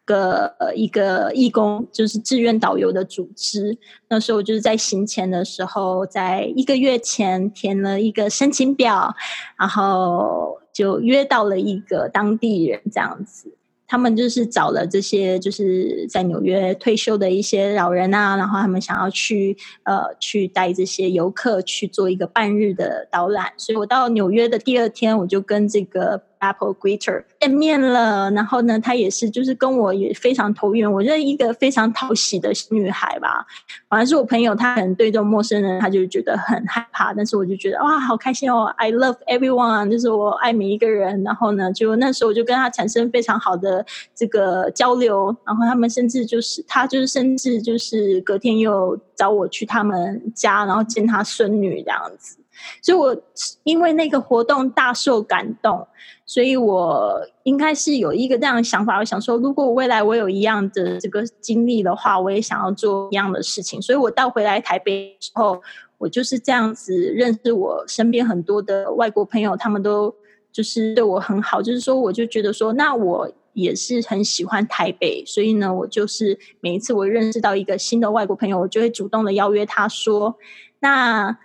[0.07, 3.79] 的一个义工，就是志愿导游的组织。
[4.09, 9.15] 那时候就是在行前的时候，在一个月前填了一个申请表，
[9.57, 13.55] 然后就约到了一个当地人这样子。
[13.87, 23.53] 他们就是找了这些就是在纽约退休的一些老人啊，然后他们想要去呃去带这些游客去做一个半日的导览。
[23.57, 26.23] 所以我到纽约的第二天，我就跟这个。
[26.41, 30.91] Apple Greeter 见面了，然后呢，她也是，就是跟我也非常投缘。
[30.91, 33.47] 我觉得一个非常讨喜的女孩吧，
[33.89, 37.15] 反正是我朋友，她可能对这种陌生人，她就觉得很害怕。
[37.15, 41.23] 但是我就觉得哇，好开心哦！I love everyone，就是我爱每一个人。
[41.23, 45.35] 然后呢，就那时候我就跟她产生非常好的这个交流。
[45.47, 52.39] 然后他们甚至就是，她就是甚至就是隔天又找我去他们家，然后见她孙女这样子。
[52.83, 53.17] 所以我
[53.63, 55.87] 因为那个活动大受感动，
[56.31, 63.83] 所以我应该是有一个这样的想法，我想说，如果未来我有一样的这个经历的话，我也想要做一样的事情。
[63.83, 65.61] 所以我到回来台北之后，
[65.99, 70.15] 我就是这样子认识我身边很多的外国朋友，他们都
[70.53, 80.37] 就是对我很好，就是说我就觉得说，那我也是很喜欢台北，所以呢，我就是每一次我认识到一个新的外国朋友，我就会主动的邀约他说，
[80.79, 81.37] 那。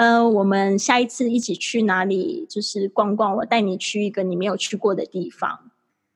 [0.00, 2.46] 呃，我们下一次一起去哪里？
[2.48, 5.58] 就是逛逛，我带你去一个你没有去过的地方。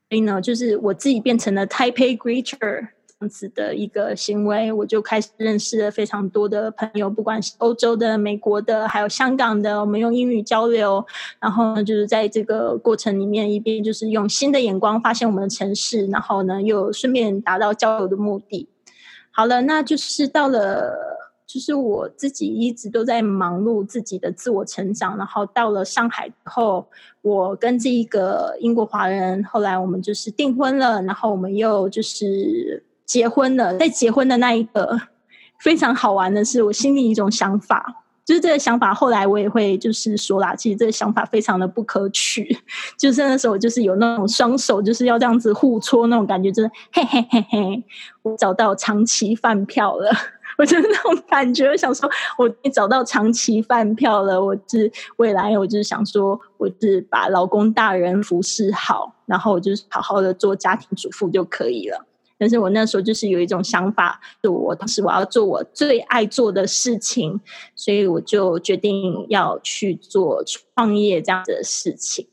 [0.09, 11.05] 所以呢，就是我自己变成了 Taipei Greeter 这样子的一个行为，我就开始认识了非常多的朋友，不管是欧洲的、美国的，还有香港的，我们用英语交流。
[11.39, 18.67] 然后呢，就是在这个过程里面，一边就是用新的眼光发现我们的城市，然后呢，又顺便达到交流的目的。
[19.29, 21.13] 好了，那就是到了。
[21.47, 26.87] 就是我自己一直都在忙碌自己的自我成长，然后到了上海后，
[27.21, 33.77] 我跟这一个英国华人，后来我们就是订婚了，然后我们又就是结婚了。
[33.77, 34.99] 在结婚的那一个
[35.59, 42.57] 非常好玩的是，我心里一种想法，就是这个想法后来我也会就是说啦，其实这个想法非常的不可取，
[42.97, 47.83] 就是那时候就是有那种双手就是要这样子互戳那种感觉，就是嘿嘿嘿嘿，
[48.23, 50.11] 我找到长期饭票了。
[50.57, 54.43] 我就是那种感觉，我想说，我找到长期饭票了。
[54.43, 62.05] 我是未来，我就是想说，我是把老公大人服侍好，然后我就是好好的做家庭主妇就可以了。
[62.37, 67.39] 但是我那时候就是有一种想法，就我当时我要做我最爱做的事情，
[67.75, 70.43] 所以我就决定要去做
[70.75, 72.27] 创业这样子的事情。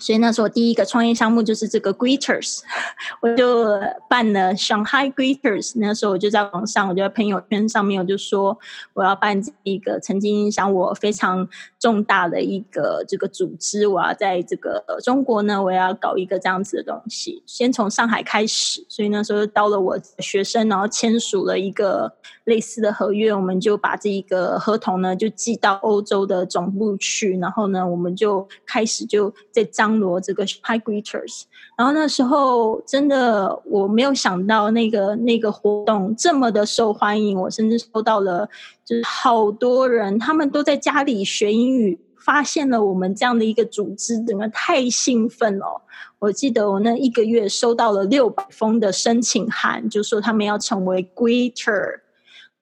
[0.00, 2.60] 所以那时候第一个创业项目就是这个 Greeters，
[3.22, 5.72] 我就办了 Shanghai Greeters。
[5.76, 8.58] 那时候我就在网上，我就在朋友圈上面，我就说
[8.92, 11.48] 我要办一个曾经影响我非常
[11.84, 17.42] 重大的一个这个组织，我要在这个中国呢，我要搞一个这样子的东西。
[17.44, 22.10] 先从上海开始，所以那时候到了我学生，然后签署了一个
[22.44, 31.42] 类似的合约，我们就把这一个合同呢就寄到欧洲的总部去，然后呢，我们就开始就在张罗这个 High Greeters，
[31.76, 38.48] 然后那时候真的我没有想到那个那个活动这么的受欢迎，我甚至收到了
[38.84, 45.82] 就是好多人，他们都在家里学英语，发现了我们这样的一个组织，整个太兴奋了。
[46.20, 52.03] 我记得我那一个月收到了六百封的申请函，就说他们要成为 Greeter。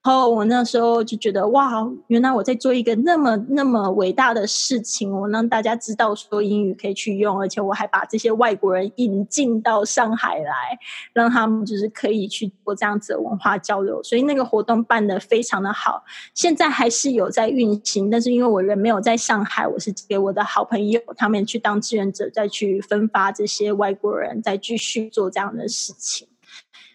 [0.03, 10.77] 然后我那时候就觉得哇，原来我在做一个那么那么伟大的事情，我让大家知道说英语可以去用，而且我还把这些外国人引进到上海来，
[11.13, 14.03] 让他们就是可以去做这样子的文化交流。
[14.03, 26.27] 所以那个活动办得非常的好，现在还是有在运行，但是因为我人没有在上海，我是给我的好朋友他们去当志愿者，再去分发这些外国人，再继续做这样的事情。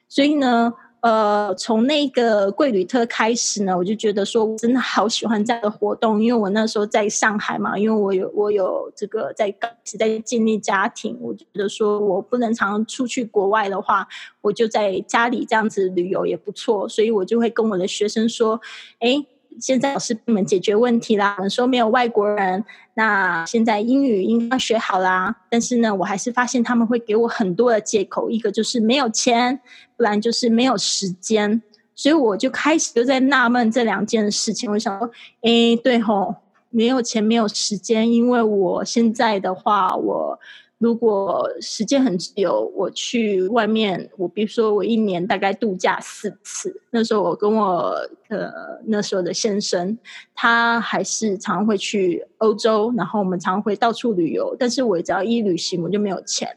[0.06, 0.74] 所以呢。
[1.00, 14.08] 呃，从那个贵旅特开始呢，我就觉得说，我真的好喜欢这样的活动，因为我那时候在上海嘛，因为我有我有这个在刚在建立家庭，我觉得说我不能常出去国外的话，
[14.40, 18.60] 我就在家里这样子旅游也不错，所以我就会跟我的学生说，
[18.98, 19.24] 哎。
[19.60, 25.34] 现在老师你们解决问题啦，我们说没有外国人，那现在英语应该学好啦。
[25.50, 29.60] 但是呢，我还是发现他们会给我很多的借口，一个就是没有钱，
[29.96, 31.62] 不然就是没有时间。
[31.94, 34.70] 所以我就开始就在纳闷这两件事情。
[34.70, 35.10] 我想说，
[35.42, 36.34] 诶，对吼，
[36.70, 40.38] 没有钱，没有时间，因为我现在的话，我。
[40.78, 46.80] 如果时间很自由，我去外面，我比如说我一年大概度假四次。
[46.90, 47.94] 那时候我跟我
[48.28, 48.48] 呃
[48.86, 49.98] 那时候的先生，
[50.36, 54.54] 他还是常常会去欧洲，然后我们常会到处旅游。
[54.56, 56.48] 但是我只要一旅行，我就没有钱。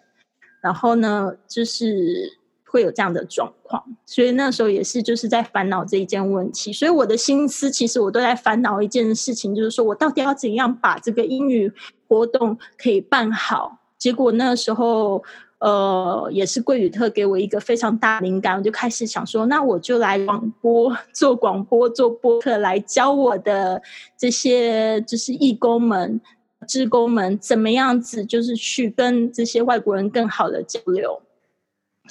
[0.62, 6.71] 然后呢，就是会有这样的状况，所以那时候也是就是在烦恼这一件问题。
[6.71, 11.73] 所以我的心思其实我都在烦恼一件事情，就是说我到底要怎样把这个英语
[12.07, 13.79] 活动可以办好。
[14.02, 15.24] 结果那时候，
[15.60, 23.80] 呃，也是桂宇特给我一个非常大灵感，我就开始想说，那我就来广播做广播做播客，来教我的
[24.18, 26.20] 这些就是义工们、
[26.68, 31.22] 志工们怎么样子，就是去跟这些外国人更好的交流。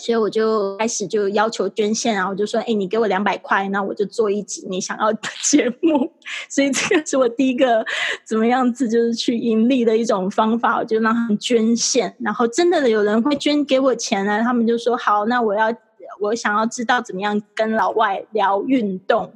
[0.00, 6.10] 所以我就开始就要求捐献，然后我就说：“哎，你给我两百块，那我就做一集你想要的节目。”
[6.48, 7.84] 所以这个是我第一个
[8.24, 15.72] 怎么样子就是去盈利的一种方法，我就让他们捐献，然后真的有人会捐给我钱呢，他们就说：“好，那我要
[16.20, 19.32] 我想要知道怎么样跟老外聊运动。”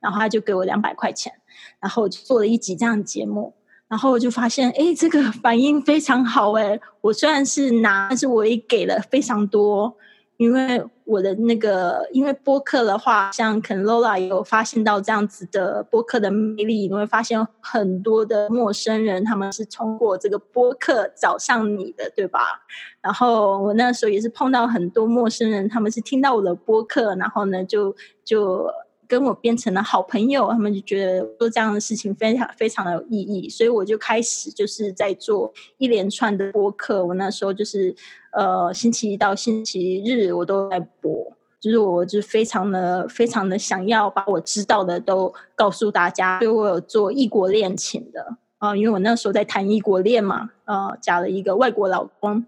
[0.00, 1.32] 然后他就给我两百块钱，
[1.80, 3.54] 然后我就做了一集这样的节目，
[3.88, 9.96] 然后我就发现，哎，这个反应非常好，哎，我虽然是拿，但是我也给了非常多。
[10.36, 22.40] 因为我的那个，因为播客的话，像可能 Lola 有发现到这样子的播客的魅力，你会发现很多的陌生人他们是通过这个播客找上你的，对吧？
[23.00, 28.66] 然后我那时候也是碰到很多陌生人，他们是听到我的播客，然后呢就就。
[29.06, 37.04] 跟我变成了好朋友，他们就觉得做这样的事情非常非常的有意义，所以我就开始就是在做一连串的播客。
[37.04, 37.94] 我那时候就是
[38.32, 46.38] 呃星期一到星期日我都在播，就是我就非常的非常的想要把我知道的都告诉大家。
[46.40, 52.42] 所以我有做异国恋情的啊、因为我那时候在谈异国恋嘛，呃，找了一个外国老公，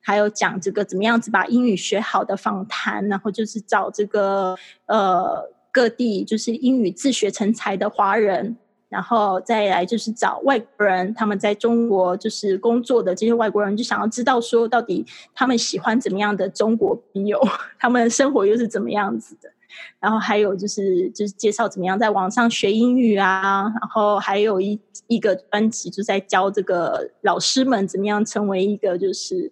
[0.00, 4.54] 还有讲这个怎么样子把英语学好的访谈，然后就是找这个
[4.86, 5.50] 呃。
[5.72, 8.56] 各地就是英语自学成才的华人，
[8.90, 15.04] 然后再来就是找外国人，他们在中国就是工作的这些外国人，就想要知道说到底
[15.34, 17.40] 他们喜欢怎么样的中国朋友，
[17.80, 19.50] 他们生活又是怎么样子的。
[19.98, 29.50] 然后还有就是就是介绍怎么样在网上学英语啊，然后还有一一个专辑就在教这个老师们怎么样成为一个就是。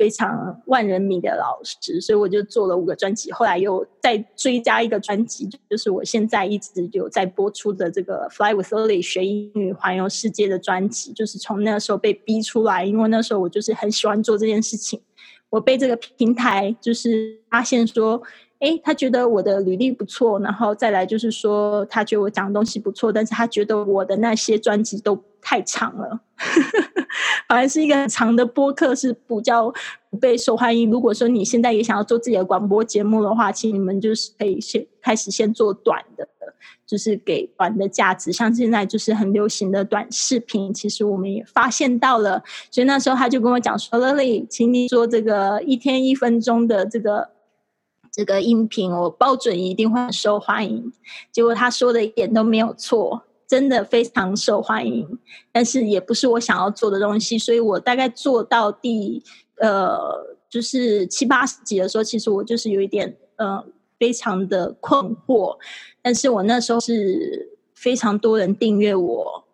[0.00, 3.30] 非常万人迷的老师，所以我就做了五个专辑。
[3.30, 11.12] 后来又再追加一个专辑，就是我现在一直有在播出的这个《Fly with Lily》学英语环游世界的专辑。
[11.12, 15.02] 就是从那时候被逼出来，因为那时候我就是很喜欢做这件事情。
[15.50, 18.22] 我被这个平台就是发现说，
[18.60, 26.20] 诶，他觉得我的履历不错，然后再来就是说，他觉得我讲的东西不错，但是他觉得我的那些专辑都太长了。
[27.48, 29.72] 反而是一个很长的播客是比较
[30.08, 30.90] 不被受欢迎。
[30.90, 36.28] 如果说你现在也想要做自己的广播节目的话，请你们就是可以先开始先做短的，
[36.86, 38.30] 就是给短的价值。
[38.30, 42.42] 像现在就是很流行的短视频，其实我们也发现到了。
[42.70, 47.30] 所以那时候他就跟我讲说：“Lily，请你做这个一天一分钟的这个
[48.12, 50.92] 这个音频，我保准一定会很受欢迎。”
[51.32, 53.22] 结果他说的一点都没有错。
[53.50, 55.18] 真的非常受欢迎，
[55.50, 59.24] 但是也不是我想要做的东西，所以我大概做到第
[59.56, 59.98] 呃，
[60.48, 63.64] 就是七八十集的时候，其实我就是有一点呃，
[63.98, 65.56] 非常的困惑。
[66.00, 69.44] 但是我那时候是非常多人订阅我，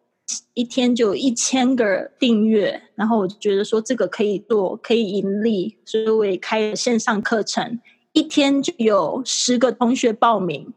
[0.53, 7.81] 一天就一千个订阅，然后我就觉得说这个可以做，可以盈利，所以我也开了线上课程，
[8.17, 10.73] 一天就有十个同学报名。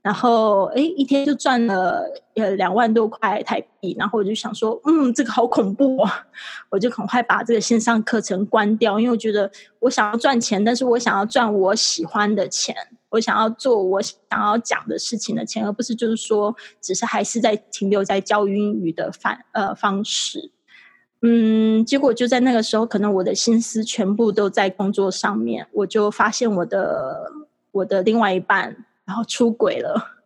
[0.00, 2.02] 然后，哎，一天就赚了
[2.34, 3.94] 呃两万多块台币。
[3.98, 6.26] 然后我就想说，嗯，这个好恐怖啊！
[6.70, 12.74] 我就很快把这个线上课程关掉，因为我觉得我想要赚钱，但是我想要赚我喜欢的钱，
[13.10, 20.52] 我想要做我想要讲的事情的钱，而不是就是说，只是还是在停留在教英语的方呃方式。
[21.22, 27.32] 嗯，结果就在那个时候，可能我的心思全部都在工作上面，我就发现我的
[27.72, 28.84] 我的另外一半。
[29.08, 30.18] 然后出轨了，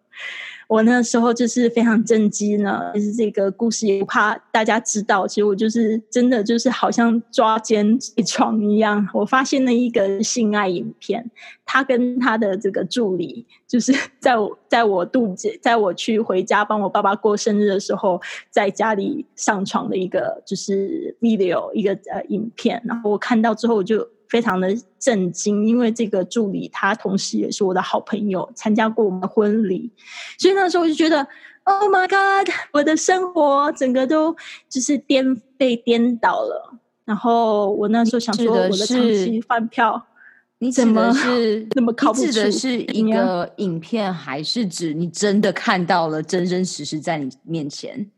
[0.72, 2.92] 我那时候就是非常震惊呢。
[2.94, 9.06] 其实这个故事也不怕大家知道，其实我就是真的就是好像抓奸起床一样。
[9.12, 11.30] 我发现了一个性爱影片，
[11.66, 18.18] 他跟他的这个助理，就是 在我在我肚子，在我去回家帮我爸爸过生日的时候，
[18.48, 22.80] 在家里上床的一个就是 video 一个呃影片。
[22.86, 24.08] 然后我看到之后我就。
[24.32, 29.92] 非常的震惊，因为这个助理他同时也是我的好朋友，参加过我们的婚礼，
[30.38, 31.18] 所以那时候我就觉得
[31.64, 34.34] ，Oh my God，我的生活整个都
[34.70, 36.78] 就是颠被颠倒了。
[37.04, 40.02] 然后我那时候想说，我的长期饭票，
[40.60, 42.32] 你怎么是那么靠不住？
[42.32, 48.10] 指的是一个影片，还是指你真的看到了真真实实在你面前？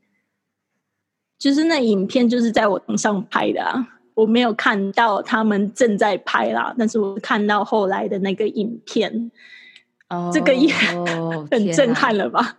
[1.37, 3.94] 就是那影片就是在我床上拍的啊。
[4.15, 9.31] 我没有看到他们正在拍啦，但是我看到后来的那个影片，
[10.09, 12.57] 哦，这个也很 震撼了吧？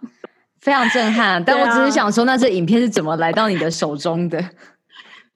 [0.59, 1.43] 非常震撼。
[1.45, 4.43] 但我只是想说，啊，那这影片是怎么来到你的手中的？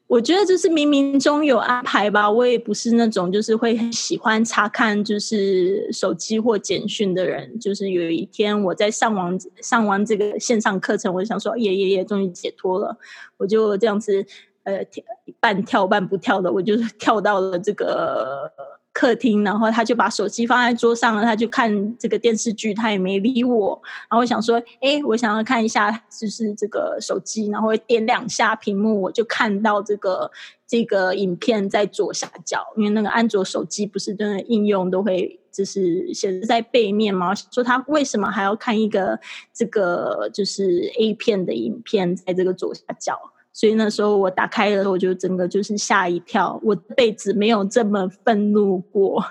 [0.08, 2.30] 我觉得就是冥冥中有安排吧。
[2.30, 7.60] 我也不是那种就是会很喜欢查看就是手机或简讯的人。
[7.60, 12.98] 就是有一天我在上网上完这个线上课程，我就想说，耶耶耶，终于解脱了，
[13.38, 14.26] 我就这样子。
[14.64, 15.04] 呃，跳
[15.40, 18.52] 半跳半不跳的，我就是跳到了这个
[18.92, 23.82] 客厅，然后他就把手机放在桌上了，他就看这个电视剧，他也没理我。
[24.10, 30.30] 然后我想说，哎，我想要看一下，就是这个手机，然后点两下屏幕，我就看到这个
[30.68, 39.18] 这个影片在左下角，因为那个安卓手机不是真的应用都会就是显示在背面嘛，说他为什么还要看一个
[39.54, 43.18] 这个就是 A 片的影片在这个左下角。
[43.52, 49.26] 所以那时候我打开了，我就整个就是吓一跳，我这辈子没有这么愤怒过。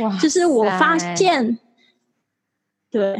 [0.00, 0.16] 哇！
[0.18, 1.58] 就是我发现，
[2.90, 3.16] 对，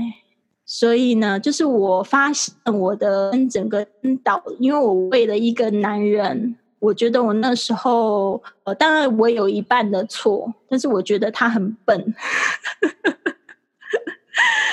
[0.65, 12.15] 所以呢，就是我发现我的整个颠倒，因为我为了一个男人，我觉得我那时候，呃，当然我有一半的错，但是我觉得他很笨。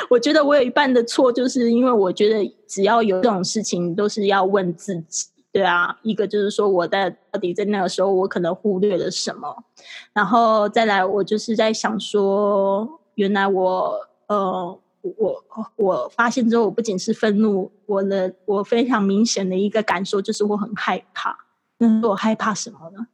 [0.10, 5.28] 我觉得我有一半的错，就是因为我觉得只要有这种事情，都是要问自己。
[5.54, 9.64] 对啊，一个就是说，我在到底在那个时候，我可能忽略了什么，
[10.12, 13.96] 然后再来，我就是在想说，原来我
[14.26, 15.44] 呃，我
[15.76, 21.38] 我发现之后，我不仅是愤怒，我的我非常明显的一个感受就是我很害怕。
[21.78, 23.06] 那我害怕什么呢？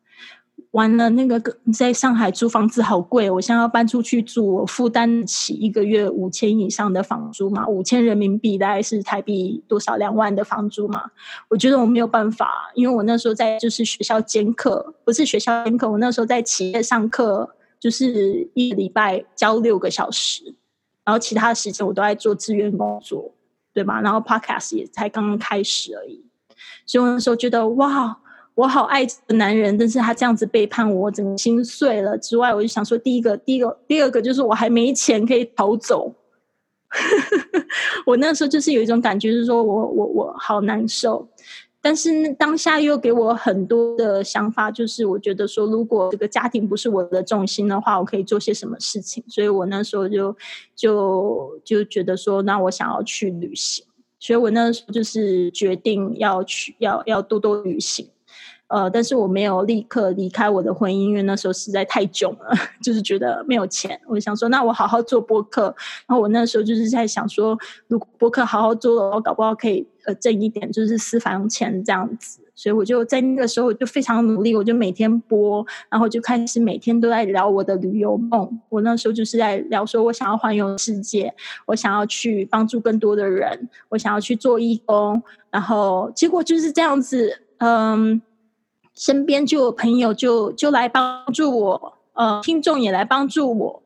[0.71, 1.41] 完了，那个
[1.73, 7.67] 在上海租房子好贵，我现在要搬出去住，我负担起一个月五千以上的房租嘛？
[7.67, 9.95] 五千人民币大概是台币多少？
[9.95, 11.09] 两万的房租嘛？
[11.49, 17.49] 我觉得我没有办法，因为我那时候在就是学校兼课，不是学校兼课，我那时候在企业上课，
[17.79, 20.53] 就是一礼拜教六个小时，
[21.03, 23.33] 然后其他时间我都在做志愿工作，
[23.73, 23.99] 对吧？
[24.01, 26.23] 然后 Podcast 也才刚刚开始而已，
[26.85, 28.19] 所以我那时候觉得哇。
[28.59, 32.17] 我好爱这个男人，但是他这样子背叛我，我整个心碎了。
[32.17, 36.13] 之外，我就想说，第一个，第一个，第二个就是我还没钱可以逃走。
[38.05, 41.25] 我那时候就是有一种感觉，就是说我我我好难受。
[41.79, 49.23] 但是当下又给我很多的想法，就是我觉得说，如果这个家庭不是我的重心的话，我可以做些什么事情。
[49.29, 50.35] 所以我那时候就
[50.75, 53.85] 就就觉得说，那我想要去旅行。
[54.19, 58.05] 所以我那时候就是决定要去，要要多多旅行。
[58.69, 62.51] 呃，但是我没有立刻离开我的婚姻，因为那时候实在太囧了，
[62.83, 63.99] 就是觉得没有钱。
[64.07, 65.75] 我想说，那我好好做播客。
[66.07, 67.57] 然后我那时候就是在想说，
[67.87, 72.39] 如果播客好好做了，我搞不好可以呃挣一点，就是私房钱这样子。
[72.53, 78.61] 所以我就在那个时候就非常努力，我就每天播，然后就开始每天都在聊我的旅游梦。
[78.69, 81.33] 我那时候就是在聊说，我想要环游世界，
[81.65, 85.19] 我想要去帮助更多的人，我想要去做义工。
[85.49, 88.21] 然后结果就是这样子，嗯。
[88.99, 93.78] 身边就有朋友就就来帮助我，呃，听众也来帮助我，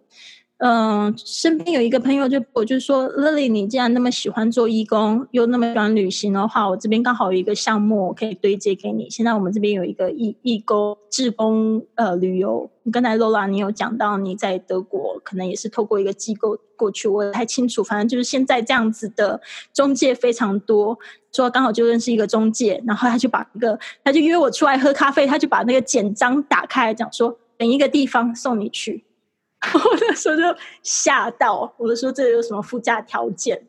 [0.65, 9.09] 嗯、身边有一个朋友就我就说，Lily，你既然那么喜欢做义工，又那么喜欢旅行的话，我这边刚好有一个项目可以对接给你。
[9.09, 19.41] 现在我们这边有一个义义工志工呃旅游，刚才 Lola 你有讲到你在德国，可能也是透过一个机构过去，我也不太清楚，反正就是现在这样子的
[19.73, 20.97] 中介非常多。
[21.33, 29.03] 说刚好就认识一个中介，然后他就把那个，他就约我出来喝咖啡，他就把那个简章打开，讲说等一个地方送你去。
[29.73, 30.43] 我那时候就
[30.81, 33.61] 吓到，我就说这有什么附加条件？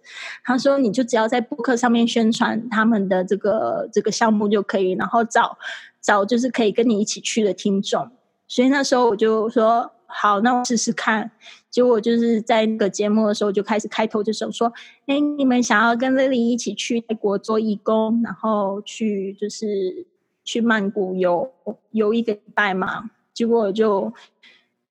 [0.44, 5.56] 他说你就只要在播客上面宣传他们的这个这个项目就可以，然后找
[6.00, 8.10] 找就是可以跟你一起去的听众。
[8.48, 11.30] 所以那时候我就说好，那我试试看。
[11.70, 14.72] 结果就是在那个节目的时候就开始开头就想说，
[15.06, 20.06] 哎，你们想要跟 Lily 一起去泰国做义工，然后去就是
[20.44, 21.52] 去曼谷游
[21.90, 23.10] 游一个礼拜嘛？
[23.32, 24.12] 结果我就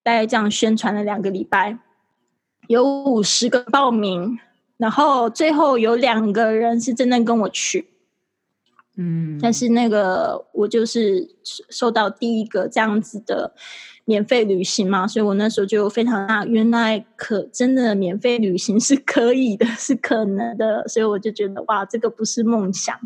[0.03, 1.77] 大概这样宣传了两个礼拜，
[2.67, 4.37] 有五十个报名，
[4.77, 7.87] 然后最后有两个人是真正跟我去，
[8.97, 11.35] 嗯，但是那个我就是
[11.69, 13.53] 收到第一个这样子的。
[14.05, 22.99] 免费旅行嘛，所以我那时候就非常大，原来可真的免费旅行是可以的，是可能的，所以我就觉得哇，这个不是梦想，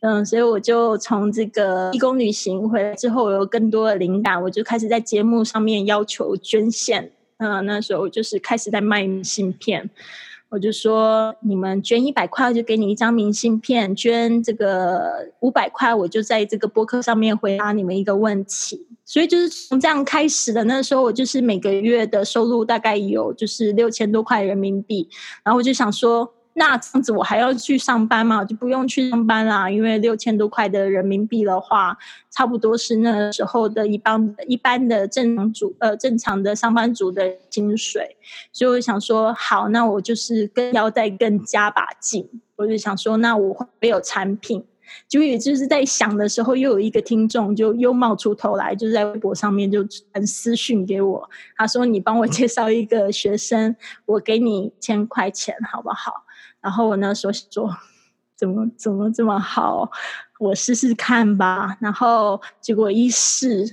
[0.00, 9.90] 嗯，所以我就从这个义工旅行回来之后，我有更多的灵感，我就开始在节目上面要求捐献，嗯，那时候我就是开始在卖明信片。
[10.50, 18.86] 我就说，你们捐一百块，我就给你一张明信片；捐这个五百块，我就在这个播客上面回答你们一个问题。
[19.04, 20.64] 所以就是从这样开始的。
[20.64, 25.08] 那时候我就是每个月的收入大概有就是六千多块人民币，
[25.42, 26.32] 然后我就想说。
[26.58, 28.44] 那这样子我还要去上班吗？
[28.44, 31.96] 就不用去上班啦，因为六千多块的人民币的话，
[32.30, 38.16] 差不多是那时候的一般一般的正常组呃正常的上班族的薪水。
[38.52, 42.28] 所以我想说，好，那我就是更要再更加把劲。
[42.56, 44.64] 我就想说，那我会有产品。
[45.06, 56.24] 就也就是在想的时候，又有一个听众就又冒出头来，就在微博上面就传私讯给我，他说：“你帮我介绍一个学生，我给你一千块钱，好不好？”
[56.68, 57.66] 然后我那时候说，
[58.36, 59.90] 怎么怎么这么好？
[60.38, 61.78] 我试试看吧。
[61.80, 63.64] 然后结果一试，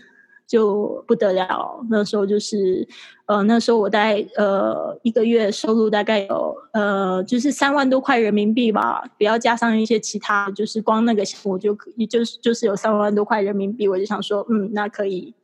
[0.48, 1.86] 就不得了。
[1.90, 2.88] 那时候就是，
[3.26, 11.78] 呃，那时候我大概呃一个月收入大概有呃就是三万多块人民币吧，不要加上一些其他，就是光那个我就
[12.10, 15.36] 就是就是有三万多块人民币，我就想说，嗯，那可以，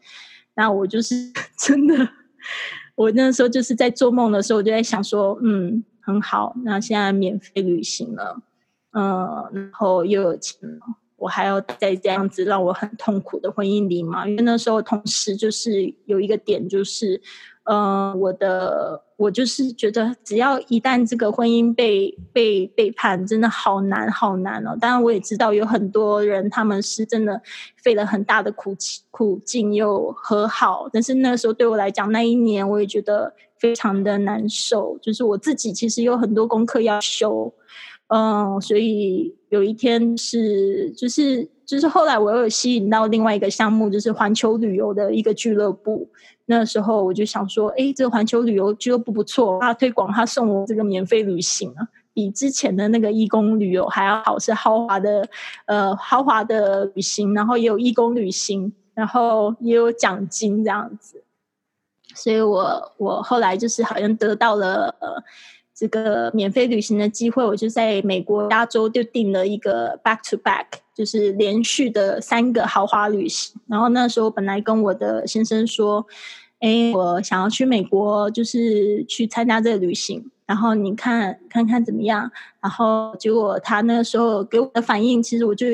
[0.55, 1.13] 那我就是
[1.59, 2.07] 真的，
[2.95, 8.41] 我那时候就是在做梦的时候，我就在想说，嗯，很好，那现在免费旅行了，
[8.91, 10.79] 嗯、然后又有钱了。
[11.17, 14.27] 我还要在这样子让我很痛苦的婚姻里吗？
[14.27, 17.21] 因为那时候同时就是有一个点，就是，
[17.71, 24.75] 呃，我的我就是觉得，只要一旦这个婚姻被被背叛，真的好难好难哦。
[24.81, 27.41] 当然，我也知道有很多人他们是真的
[27.77, 28.75] 费了很大的苦
[29.09, 37.53] 苦劲又和好，但是那时候对我来讲，那一年我也觉得非常的难受，就是我自己其实有很多功课要修。
[38.13, 46.09] 嗯，所以有一天是，就是就是后来我又有吸引到另外一个项目，就是环球旅游的一个俱乐部。
[46.45, 55.25] 那时候我就想说，哎，这个环球旅游俱乐部不错，他推广，他送我这个免费旅行啊，比之前的那个义工旅游还要好，是豪华的，
[55.67, 61.23] 呃，豪华的旅行，然后也有义工旅行，然后也有奖金这样子。
[62.13, 64.93] 所以我我后来就是好像得到了。
[64.99, 65.23] 呃
[65.81, 73.59] 这个免费旅行的机会，我就在美国加州就订了一个 back to back，就是连续的三个豪华旅行。
[73.67, 76.05] 然后那时候本来跟我的先生说，
[76.59, 80.23] 哎，我想要去美国，就是去参加这个旅行。
[80.45, 82.29] 然后你看看看怎么样？
[82.61, 85.65] 然后结果他那个时候给我的反应，其实我就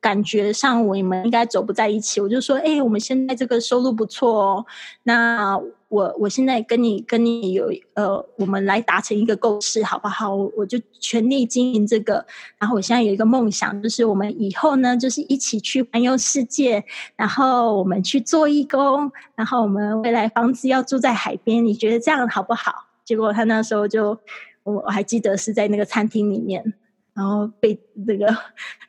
[0.00, 2.20] 感觉上我们应该走不在一起。
[2.20, 4.66] 我就说，哎，我们现在这个收入不错哦，
[5.04, 5.56] 那。
[5.92, 10.34] 我我现在跟你跟你有呃，我们来达成一个共识，好不好？
[10.34, 12.24] 我我就全力经营这个。
[12.58, 16.82] 然后我现在有一个梦想，就是我们以后呢，就是一起去环游世界，
[17.14, 21.62] 然后我们去做义工，然后我们未来房子要住在海边。
[21.62, 22.72] 你觉得这样好不好？
[23.04, 24.18] 结果他那时候就，
[24.62, 26.72] 我我还记得是在那个餐厅里面，
[27.12, 28.34] 然后被那个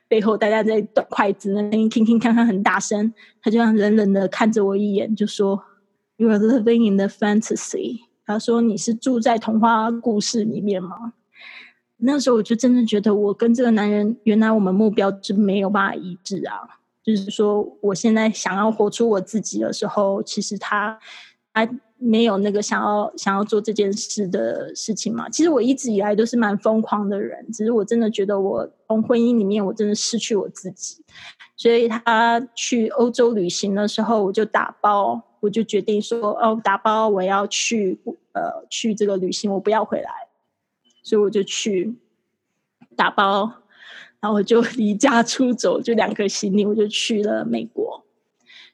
[0.08, 5.62] 背后大家在断筷子，那声音铿铿锵锵很大声，他就这样冷冷的看着我一眼，就说。
[6.16, 8.00] You are living in the fantasy。
[8.26, 11.12] 他说：“你是住在童话故事里面吗？”
[11.98, 16.54] 那时候我就真的觉得，我跟这个男人，原来我们目标是没有办法一致啊。
[17.02, 20.98] 就是说，我现在想要活出我自己的时候，其实他
[21.52, 25.28] 还没有那个想要想要做这件事的事情嘛。
[25.28, 31.04] 其实我一直以来都是蛮疯狂的人，只是我真的觉得，我从婚姻里面，我真的失去我自己。
[31.56, 35.22] 所以他去欧洲旅行的时候，我就打包。
[35.44, 37.98] 我就决定说，哦，打包我要去，
[38.32, 40.10] 呃，去这个旅行，我不要回来，
[41.02, 41.94] 所以我就去
[42.96, 43.52] 打包，
[44.20, 48.02] 然后我就离家出走，就两个行李，我就去了美国。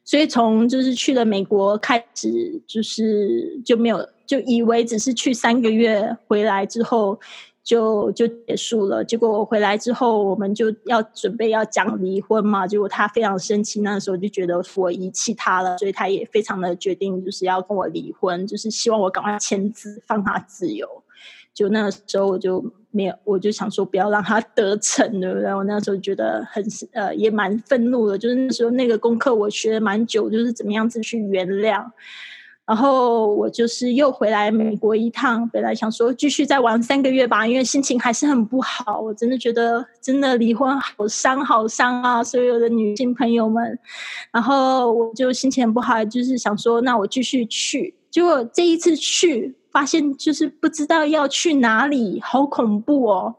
[0.05, 7.19] 所以从就是去了美国开始，就是就没有，就以为只是去三个月，回来之后。
[7.63, 9.05] 就就结束了。
[9.05, 12.67] 结果我回来之后，我们就要准备要讲离婚嘛。
[12.67, 20.89] 结果他非常生气，那时候就觉得我遗弃他了，所以他也非常的决定就是要跟我离婚，就是希望我赶快签字放他自由。
[21.53, 25.53] 就那个时候我就没有，我就想说不要让他得逞，对不对？
[25.53, 31.85] 我那时候觉得很呃也蛮愤怒的，就是那时候那个功课我学了蛮久，就是怎么样子去原谅。
[32.71, 39.01] 然后我就是又回来美国一趟，本来想说继续再玩三个月吧，因为心情还是很不好。
[39.01, 43.77] 我真的觉得真的离婚好伤好伤啊，所有的女性朋友们。
[44.31, 47.93] 然后我就心情不好，就是想说那我继续去。
[48.09, 53.35] 结果这一次去，发现就是不知道要去哪里，好恐怖哦。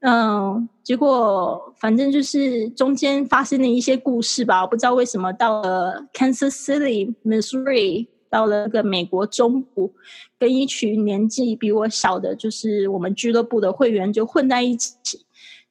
[0.00, 8.06] 嗯，结果反正就是中间发生了一些故事吧，我不知道为什么到了 Kansas City, Missouri。
[8.30, 9.92] 到了那个美国中部，
[10.38, 14.96] 跟一群年纪比我小的，就是我们俱乐部的会员就混在一起。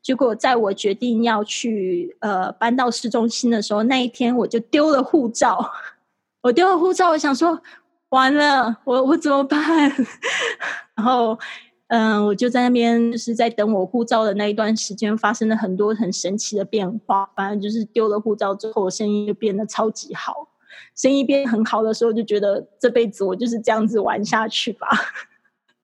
[0.01, 5.72] 结果在我决定要去呃搬到市中心的时候，那一天我就丢了护照。
[6.41, 7.62] 我丢了护照，我想说
[8.10, 9.91] 完了，我我怎么办？
[10.95, 11.38] 然后
[11.89, 17.30] 嗯、我就在那边就是在等我护照的那一段时间，发生了很多很神奇的变化。
[17.34, 20.49] 反正就是丢了护照之后，我声音就变得超级好。
[20.95, 24.88] 生意变很好的时候，就觉得这辈子我就是这样子玩下去吧。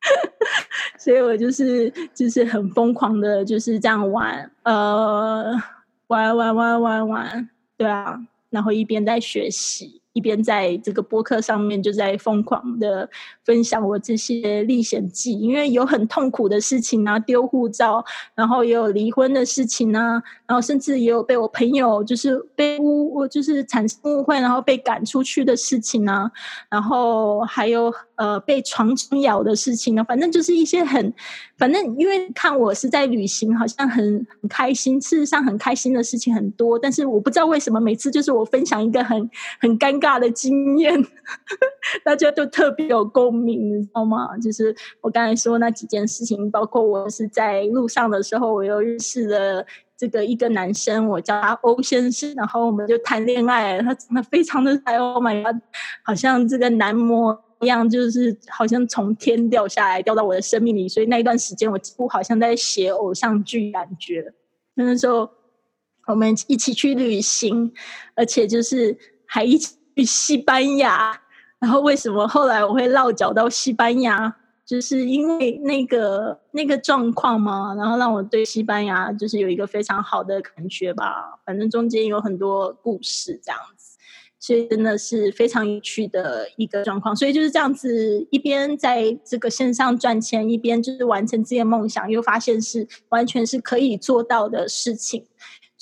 [0.99, 5.53] 所以我就是就是很疯狂的，就是这样玩，呃，
[6.07, 8.19] 玩玩玩玩玩，对啊，
[8.49, 13.09] 然后一边在学习，一边在这个播客上面就在疯狂的
[13.43, 18.03] 分享我这些历险记，因为有很痛苦的事情啊，丢护照，
[18.35, 26.31] 然后也有离婚的事情啊，然后甚至也有被我朋友就是被误，就是产生误会，然后被赶出去的事情啊，
[26.69, 31.13] 然后还有呃被床虫咬的事情啊，反正就是一些很，
[31.63, 34.03] 反正因为看我是在旅行，好像很
[34.41, 39.17] 很开心，事实上很开心的事情很多，但是我不知道为什么每次就是我分享一个很
[39.61, 40.19] 很尴尬。
[40.19, 40.93] 的经验，
[42.03, 44.37] 大家都特别有共鸣，你知道吗？
[44.37, 49.65] 就是我刚才说那几件事情，包括我是在路上的时候，我又认识了
[49.97, 55.61] 这个一个男生，我叫他欧先生，然后我们就谈恋爱，他真的非常的爱，Oh my God，
[56.03, 64.33] 好像这个男模一样，就是好像从天掉下来，掉到我的生命里，所以那一段时间我几乎好像在写偶像剧感觉。
[64.75, 65.29] 那时候
[66.07, 67.71] 我们一起去旅行，
[68.15, 69.77] 而且就是还一起。
[69.95, 71.15] 去西班牙，
[71.59, 74.35] 然后为什么后来我会落脚到西班牙？
[74.65, 81.39] 就是因为那个那个状况嘛，然后让我对西班牙就是有一个非常好的感觉吧。
[81.45, 83.59] 反正中间有很多故事这样，
[84.45, 87.15] 所以真的是非常有趣的一个状况。
[87.15, 95.25] 所以就是这样子，一边在这个线上赚钱，一边就是完成自己的梦想，又发现是完全是可以做到的事情。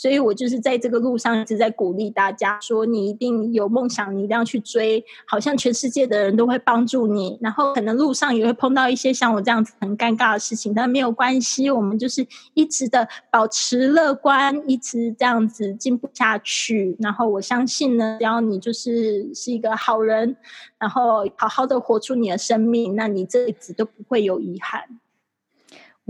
[0.02, 5.06] 所以我就是在这个路上一直在鼓励大家说，你一定有梦想，你一定要去追。
[5.28, 12.26] 好像全世界的人都会帮助你，然后可能路上也会碰到一些像我这样子很尴尬的事情，但没有关系，我们就是
[12.56, 16.97] 一直的保持乐观，一直这样子进步下去。
[16.97, 20.36] 然后我相信呢，只要你就是是一个好人，
[20.80, 24.82] 然后好好的活出你的生命，那你这辈子都不会有遗憾。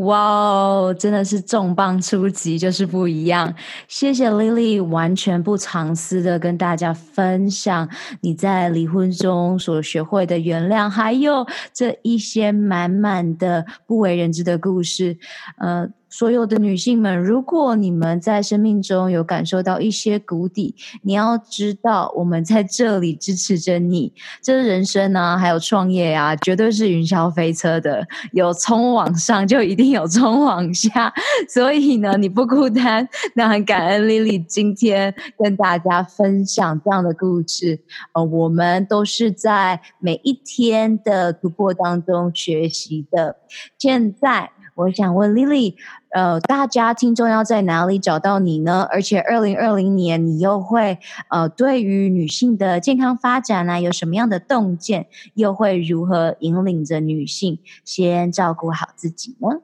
[0.01, 3.53] 哇哦，真的是重磅出击，就是不一样。
[3.87, 7.87] 谢谢 Lily，完全不藏私的跟大家分享
[8.21, 15.17] 你在离婚中所学会的原谅，还有这一些满满的不为人知的故事，
[15.57, 15.89] 呃。
[16.11, 24.11] 所有的女性们，如果你们在生命中有感受到一些谷底，你要知道，我们在这里支持着你。
[24.43, 31.13] 这人生呢、啊，还有创业啊，绝对是云霄飞车的，有冲往上，就一定有冲往下。
[31.47, 33.07] 所以呢，你不孤单。
[33.33, 37.79] 那很感恩 Lily 今天跟大家分享这样的故事。
[38.11, 43.37] 呃，我们都是在每一天的突破当中学习的。
[43.79, 44.51] 现在。
[44.81, 45.75] 我想问 Lily，
[46.09, 48.87] 呃，大家听众要在哪里找到你呢？
[48.89, 50.97] 而且二零二零年你又会
[51.29, 55.05] 呃，对于女性的健康发展呢，有什么样的洞见？
[55.35, 59.59] 又会如何引领着女性先照顾好自己呢？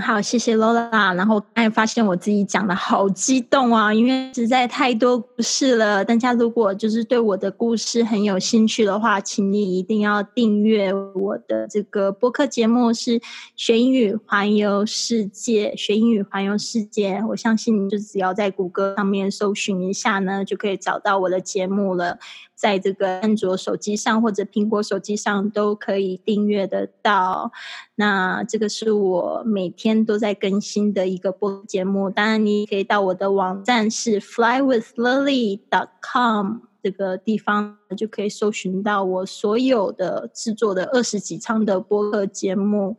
[0.00, 1.14] 好，谢谢 Lola。
[1.14, 6.04] 然后刚才发现我自己讲的好激动啊，因为实在太多故事了。
[6.04, 13.20] 大家如果就是对我的故事很有兴趣的话，请你一定要订阅我的这个播客节目，是
[13.56, 15.74] 学英语环游世界。
[15.76, 22.18] 学英语环游世界，我相信你就只要在谷歌上面搜寻一下呢，就可以找到我的节目了。
[22.62, 27.50] 在这个安卓手机上或者苹果手机上都可以订阅得到。
[27.96, 32.08] 那这个是我每天都在更新的一个播节目。
[32.08, 42.96] 当然，你可以到我的网站是 flywithlily.com 这个地方，就可以搜寻到我所有的制作的二十几场的播客节目。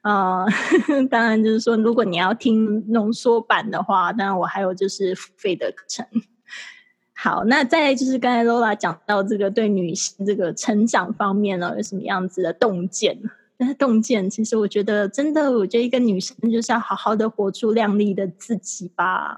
[0.00, 0.46] 啊、
[1.10, 6.06] 当然就是说，如果你要听浓缩版的话，当然我还有就是付费的课程。
[7.22, 13.16] 好，那再就是刚才 Lola 讲到这个对女性这个成长方面呢，有什么样子的洞见？
[13.56, 19.36] 但是洞见，其实我觉得真的，我觉得一个女生就是要好好的活出靓丽的自己吧。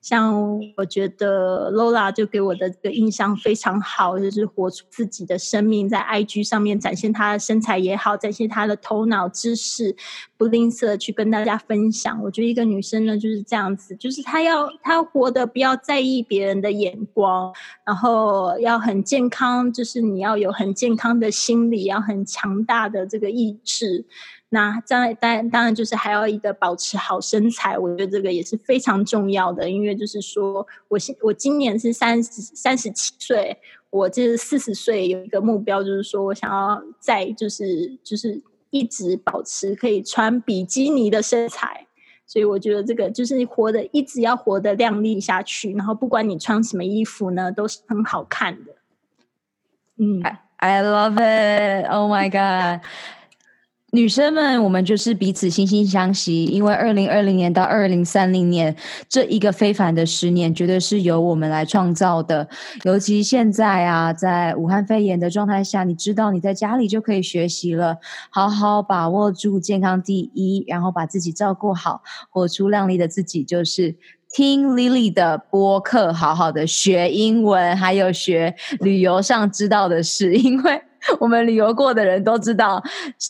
[0.00, 9.94] 像我觉得 Lola 就给我的这个印象非常好，就是活出自己的生命，在 IG 上面展现她的身材也好，展现她的头脑知识，
[10.38, 12.22] 不吝啬去跟大家分享。
[12.22, 17.52] 我觉得一个女生呢就是这样子，就是她要她活得不要在意别人的眼光，
[17.84, 24.06] 然后要很健康，就是你要有很健康的心理，要很强大的这个意志。
[24.52, 29.70] 那当然，当然，当然就是还要一个保持好身材，我觉得这个也是非常重要的。
[29.70, 33.56] 因为就是说，我现我今年是三十三十七岁，
[33.90, 41.86] 我就是四十岁有一个目标，就是说我想要再就是就是一直保持可以穿比基尼的身材。
[42.26, 48.72] 所以我觉得这个就是活的一直要活得靓丽下去，然后不管你穿什么衣服呢，都是很好看的。
[49.96, 50.22] 嗯
[50.58, 51.88] ，I love it.
[51.88, 52.84] Oh my god.
[53.92, 58.76] 女生们，我们就是彼此惺惺相惜，因为二零二零年到二零三零年
[59.08, 62.48] 这一个非凡的十年，绝对是由我们来创造的。
[62.84, 67.96] 尤其现在啊，在武汉肺炎的状态下，你知道你在家里就可以学习了，
[68.30, 73.96] 好好把握住健康第一，然后把自己照顾好，活出亮丽的自己，就是
[74.32, 80.80] 听 Lily 的播客，好好的学英文，还有学旅游上知道的事，因为。
[81.18, 82.82] 我们旅游过的人都知道，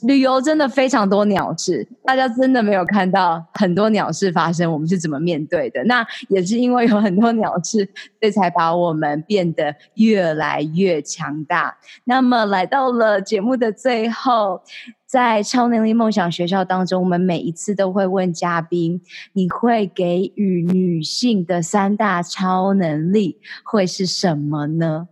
[0.03, 5.83] 旅游真的非常多鸟事，大家真的没有看到很多鸟事发生，我们是怎么面对的？
[5.85, 7.89] 那也是因为有很多鸟事，
[8.21, 11.79] 这才把我们变得越来越强大。
[12.05, 14.63] 那么来到了节目的最后，
[15.07, 19.01] 在超能力梦想学校当中，我们每一次都会问嘉宾：
[19.33, 25.09] 你会给予女性的三大超能力会是什么呢？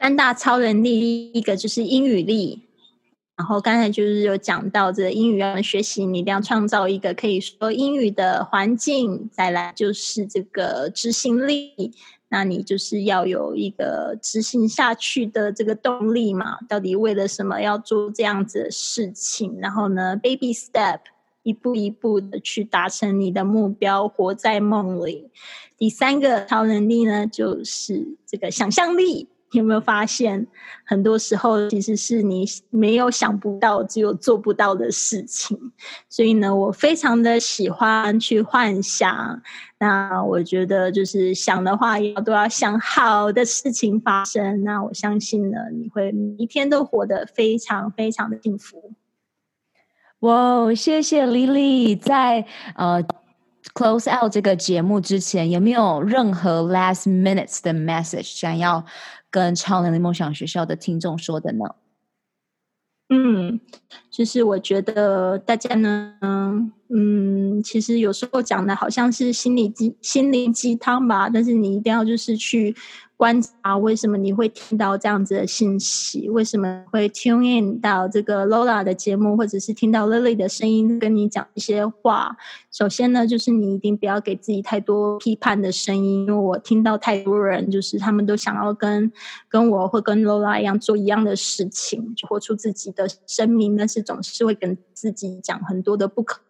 [0.00, 2.62] 三大超能力，一个就是英语力。
[3.36, 9.28] 然后刚才就是有讲到，这个英语要学习，你一定要创造一个可以说英语的环境。
[9.30, 11.92] 再来就是这个执行力，
[12.30, 16.58] 那你就是要有一个执行下去的这个动力嘛？
[16.66, 19.58] 到底为了什么要做这样子的事情？
[19.60, 21.00] 然后呢，baby step，
[21.42, 25.30] 一步一步的去达成你的目标，活在梦里。
[25.76, 29.28] 第三个超能力呢，就是这个想象力。
[29.52, 30.46] 有没有发现，
[30.84, 35.72] 很多时候其实是你没有想不到，只有做不到的事情。
[36.08, 39.42] 所以呢，我非常的喜欢去幻想。
[39.78, 44.62] 那我觉得，就是想的话，要都要想好的事情发生。
[44.62, 48.92] 那我相信呢，你会每一天都活得非常非常的幸福。
[50.20, 52.46] 哇，谢谢 Lily，在
[52.76, 53.02] 呃
[53.74, 58.84] close out 这个节目之前，有没有任何 last minutes 的 message 想要？
[59.30, 61.74] 跟超能力梦想学校的听众说的呢？
[63.08, 63.60] 嗯，
[64.10, 66.16] 就是我觉得大家呢，
[66.88, 72.74] 嗯，其实有时候讲的好像是心理鸡心灵鸡汤吧，但是你一定要就是去。
[73.20, 76.26] 观察为什么你会听到这样子的信息？
[76.30, 82.34] 为什么会 tune in 到这个 Lola 的节目，或者是听到 Lily 的声音跟你讲一些话？
[82.70, 89.12] 首先呢，就是你一定不要给自己太多批判的声音，因为我听到太多人，就是他们都想要跟
[89.50, 96.40] 跟我或跟 Lola 一样做一样的事情，活出自己的生命，但是总是会跟自己讲很多的不可。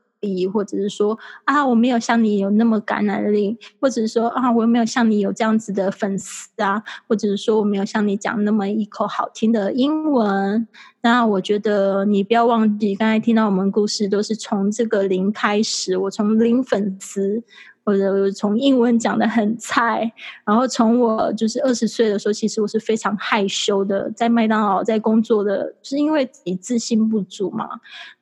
[0.52, 10.66] 或者是说啊，我没有像你有那么感染力，或者是说啊，我没有像你有这样子的粉丝啊，或者是说我没有像你讲那么一口好听的英文。
[11.02, 17.42] 那我觉得你不要忘记，刚才听到我们故事都是从这个零开始，我从零粉丝。
[17.84, 20.12] 或者从英文讲的很菜，
[20.44, 27.68] 然后从我就是二十岁的时候，其实我是非常害羞的，在麦当劳在工作的，是因为自己自信不足嘛，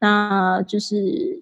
[0.01, 0.97] 那就是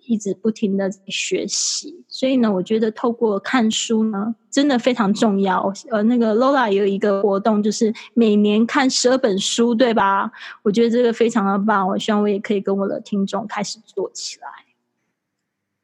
[0.07, 5.73] 一直不停的学习，所以呢，我觉得透过看书呢，真的非常重要。
[5.91, 10.31] 呃，那个 Lola 有一个活动，就是每年看十二本书，对吧？
[10.63, 14.66] 我觉得这个非常的棒，我希望我也可以跟我的听众开始做起来。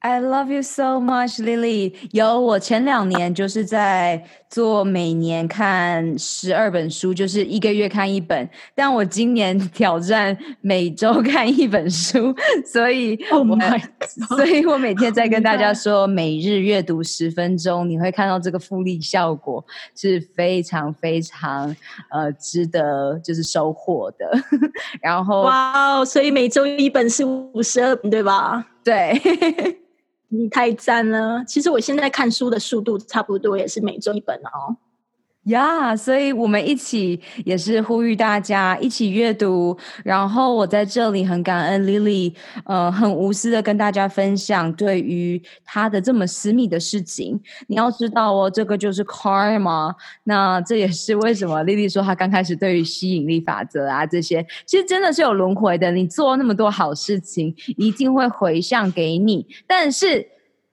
[0.04, 1.94] I love you so much, Lily。
[2.10, 8.50] 有我前两年就是在做每年看十二本书，就是一个月看一本。
[8.74, 12.34] 但我今年挑战每周看一本书，
[12.66, 21.74] 所以我，oh 所以我每天在跟 大家说，每日阅读十分钟，你会看到这个复利效果是非常非常
[22.10, 24.28] 呃值得就是收获的。
[25.00, 28.66] 然后哇哦，所以每周一本是五十二本，对吧？
[28.82, 29.78] 对。
[30.34, 31.44] 你太赞了！
[31.46, 34.74] 其实我现在看书的速度差不多也是每周一本哦。
[35.46, 39.76] 呀所以我们一起也是呼吁大家一起阅读。
[40.04, 42.32] 然后我在这里很感恩 Lily，
[42.64, 47.40] 呃，很无私的跟大家分享对于她的这么私密的事情。
[47.66, 49.92] 你要知道哦，这个就是 Karma。
[50.22, 55.90] 那这也是为什么 Lily 说她刚开始对于吸引力法则啊这些，其实真的是有轮回的。
[55.90, 59.46] 你做那么多好事情，一定会回向给你。
[59.66, 60.28] 但是。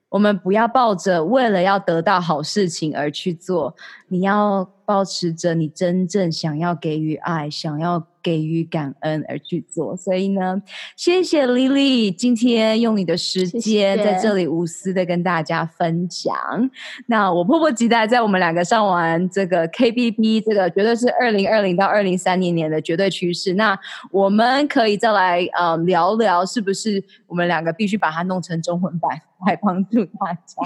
[0.09, 3.75] 我们不要抱着为了要得到好事情而去做，
[4.07, 8.05] 你要保持着你真正想要给予爱、想要。
[8.29, 10.61] 给予感恩而去做，所以呢，
[10.95, 16.31] 谢谢 Lily 今天用你的时间在这里无私的跟大家分享。
[16.35, 17.03] 谢谢。
[17.07, 23.55] 那我迫不及待，在我们两个上完这个 KBB，这个绝对是二零二零到二零三零年的绝对趋势。
[23.55, 23.75] 那
[24.11, 30.61] 我们可以再来呃聊聊，是不是我们两个必须把它弄成中文版来帮助大家？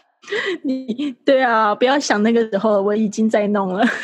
[0.62, 3.84] 你对啊，不要想那个时候，我已经在弄了。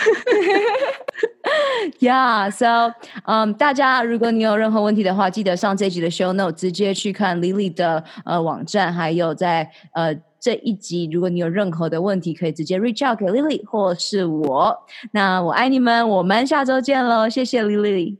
[1.98, 2.92] Yeah，so，
[3.26, 14.76] 嗯、大家如果你有任何问题的话，记得上这集的 show note，直接去看 Lily 的呃网站，还有在呃这一集，如果你有任何的问题，可以直接 reach out 给 Lily 或是我。
[15.10, 17.28] 那我爱你们，我们下周见喽！
[17.28, 18.16] 谢谢 Lily，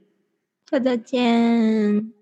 [0.71, 2.22] 下周见。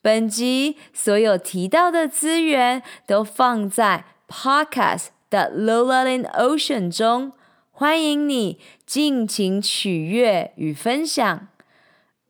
[0.00, 7.32] 本集所有提到的资源都放在 Podcast 的 Lola in Ocean 中，
[7.72, 11.48] 欢迎你尽情取悦与分享。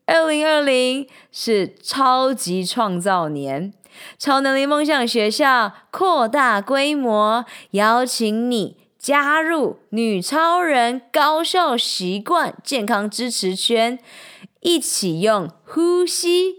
[0.07, 3.71] 二零二零是超级创造年，
[4.17, 13.99] 超能力梦想学校扩大规模，邀请你加入女超人高效习惯健康支持圈，
[14.61, 16.58] 一起用呼吸。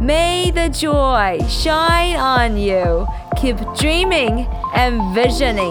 [0.00, 3.06] May the joy shine on you.
[3.36, 5.70] Keep dreaming and visioning.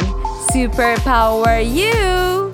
[0.52, 2.54] Superpower you。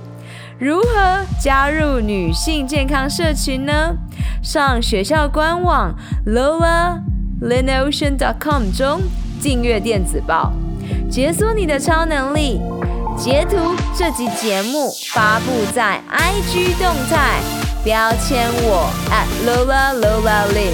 [0.58, 3.96] 如何加入女性健康社群呢？
[4.42, 5.94] 上学校官网
[6.26, 9.02] lolaLinOcean.com 中
[9.42, 10.52] 订阅电子报，
[11.10, 12.60] 解锁你的超能力。
[13.18, 13.58] 截图
[13.98, 17.40] 这集节目发布在 IG 动态，
[17.84, 20.74] 标签我 at @LolaLolaLin，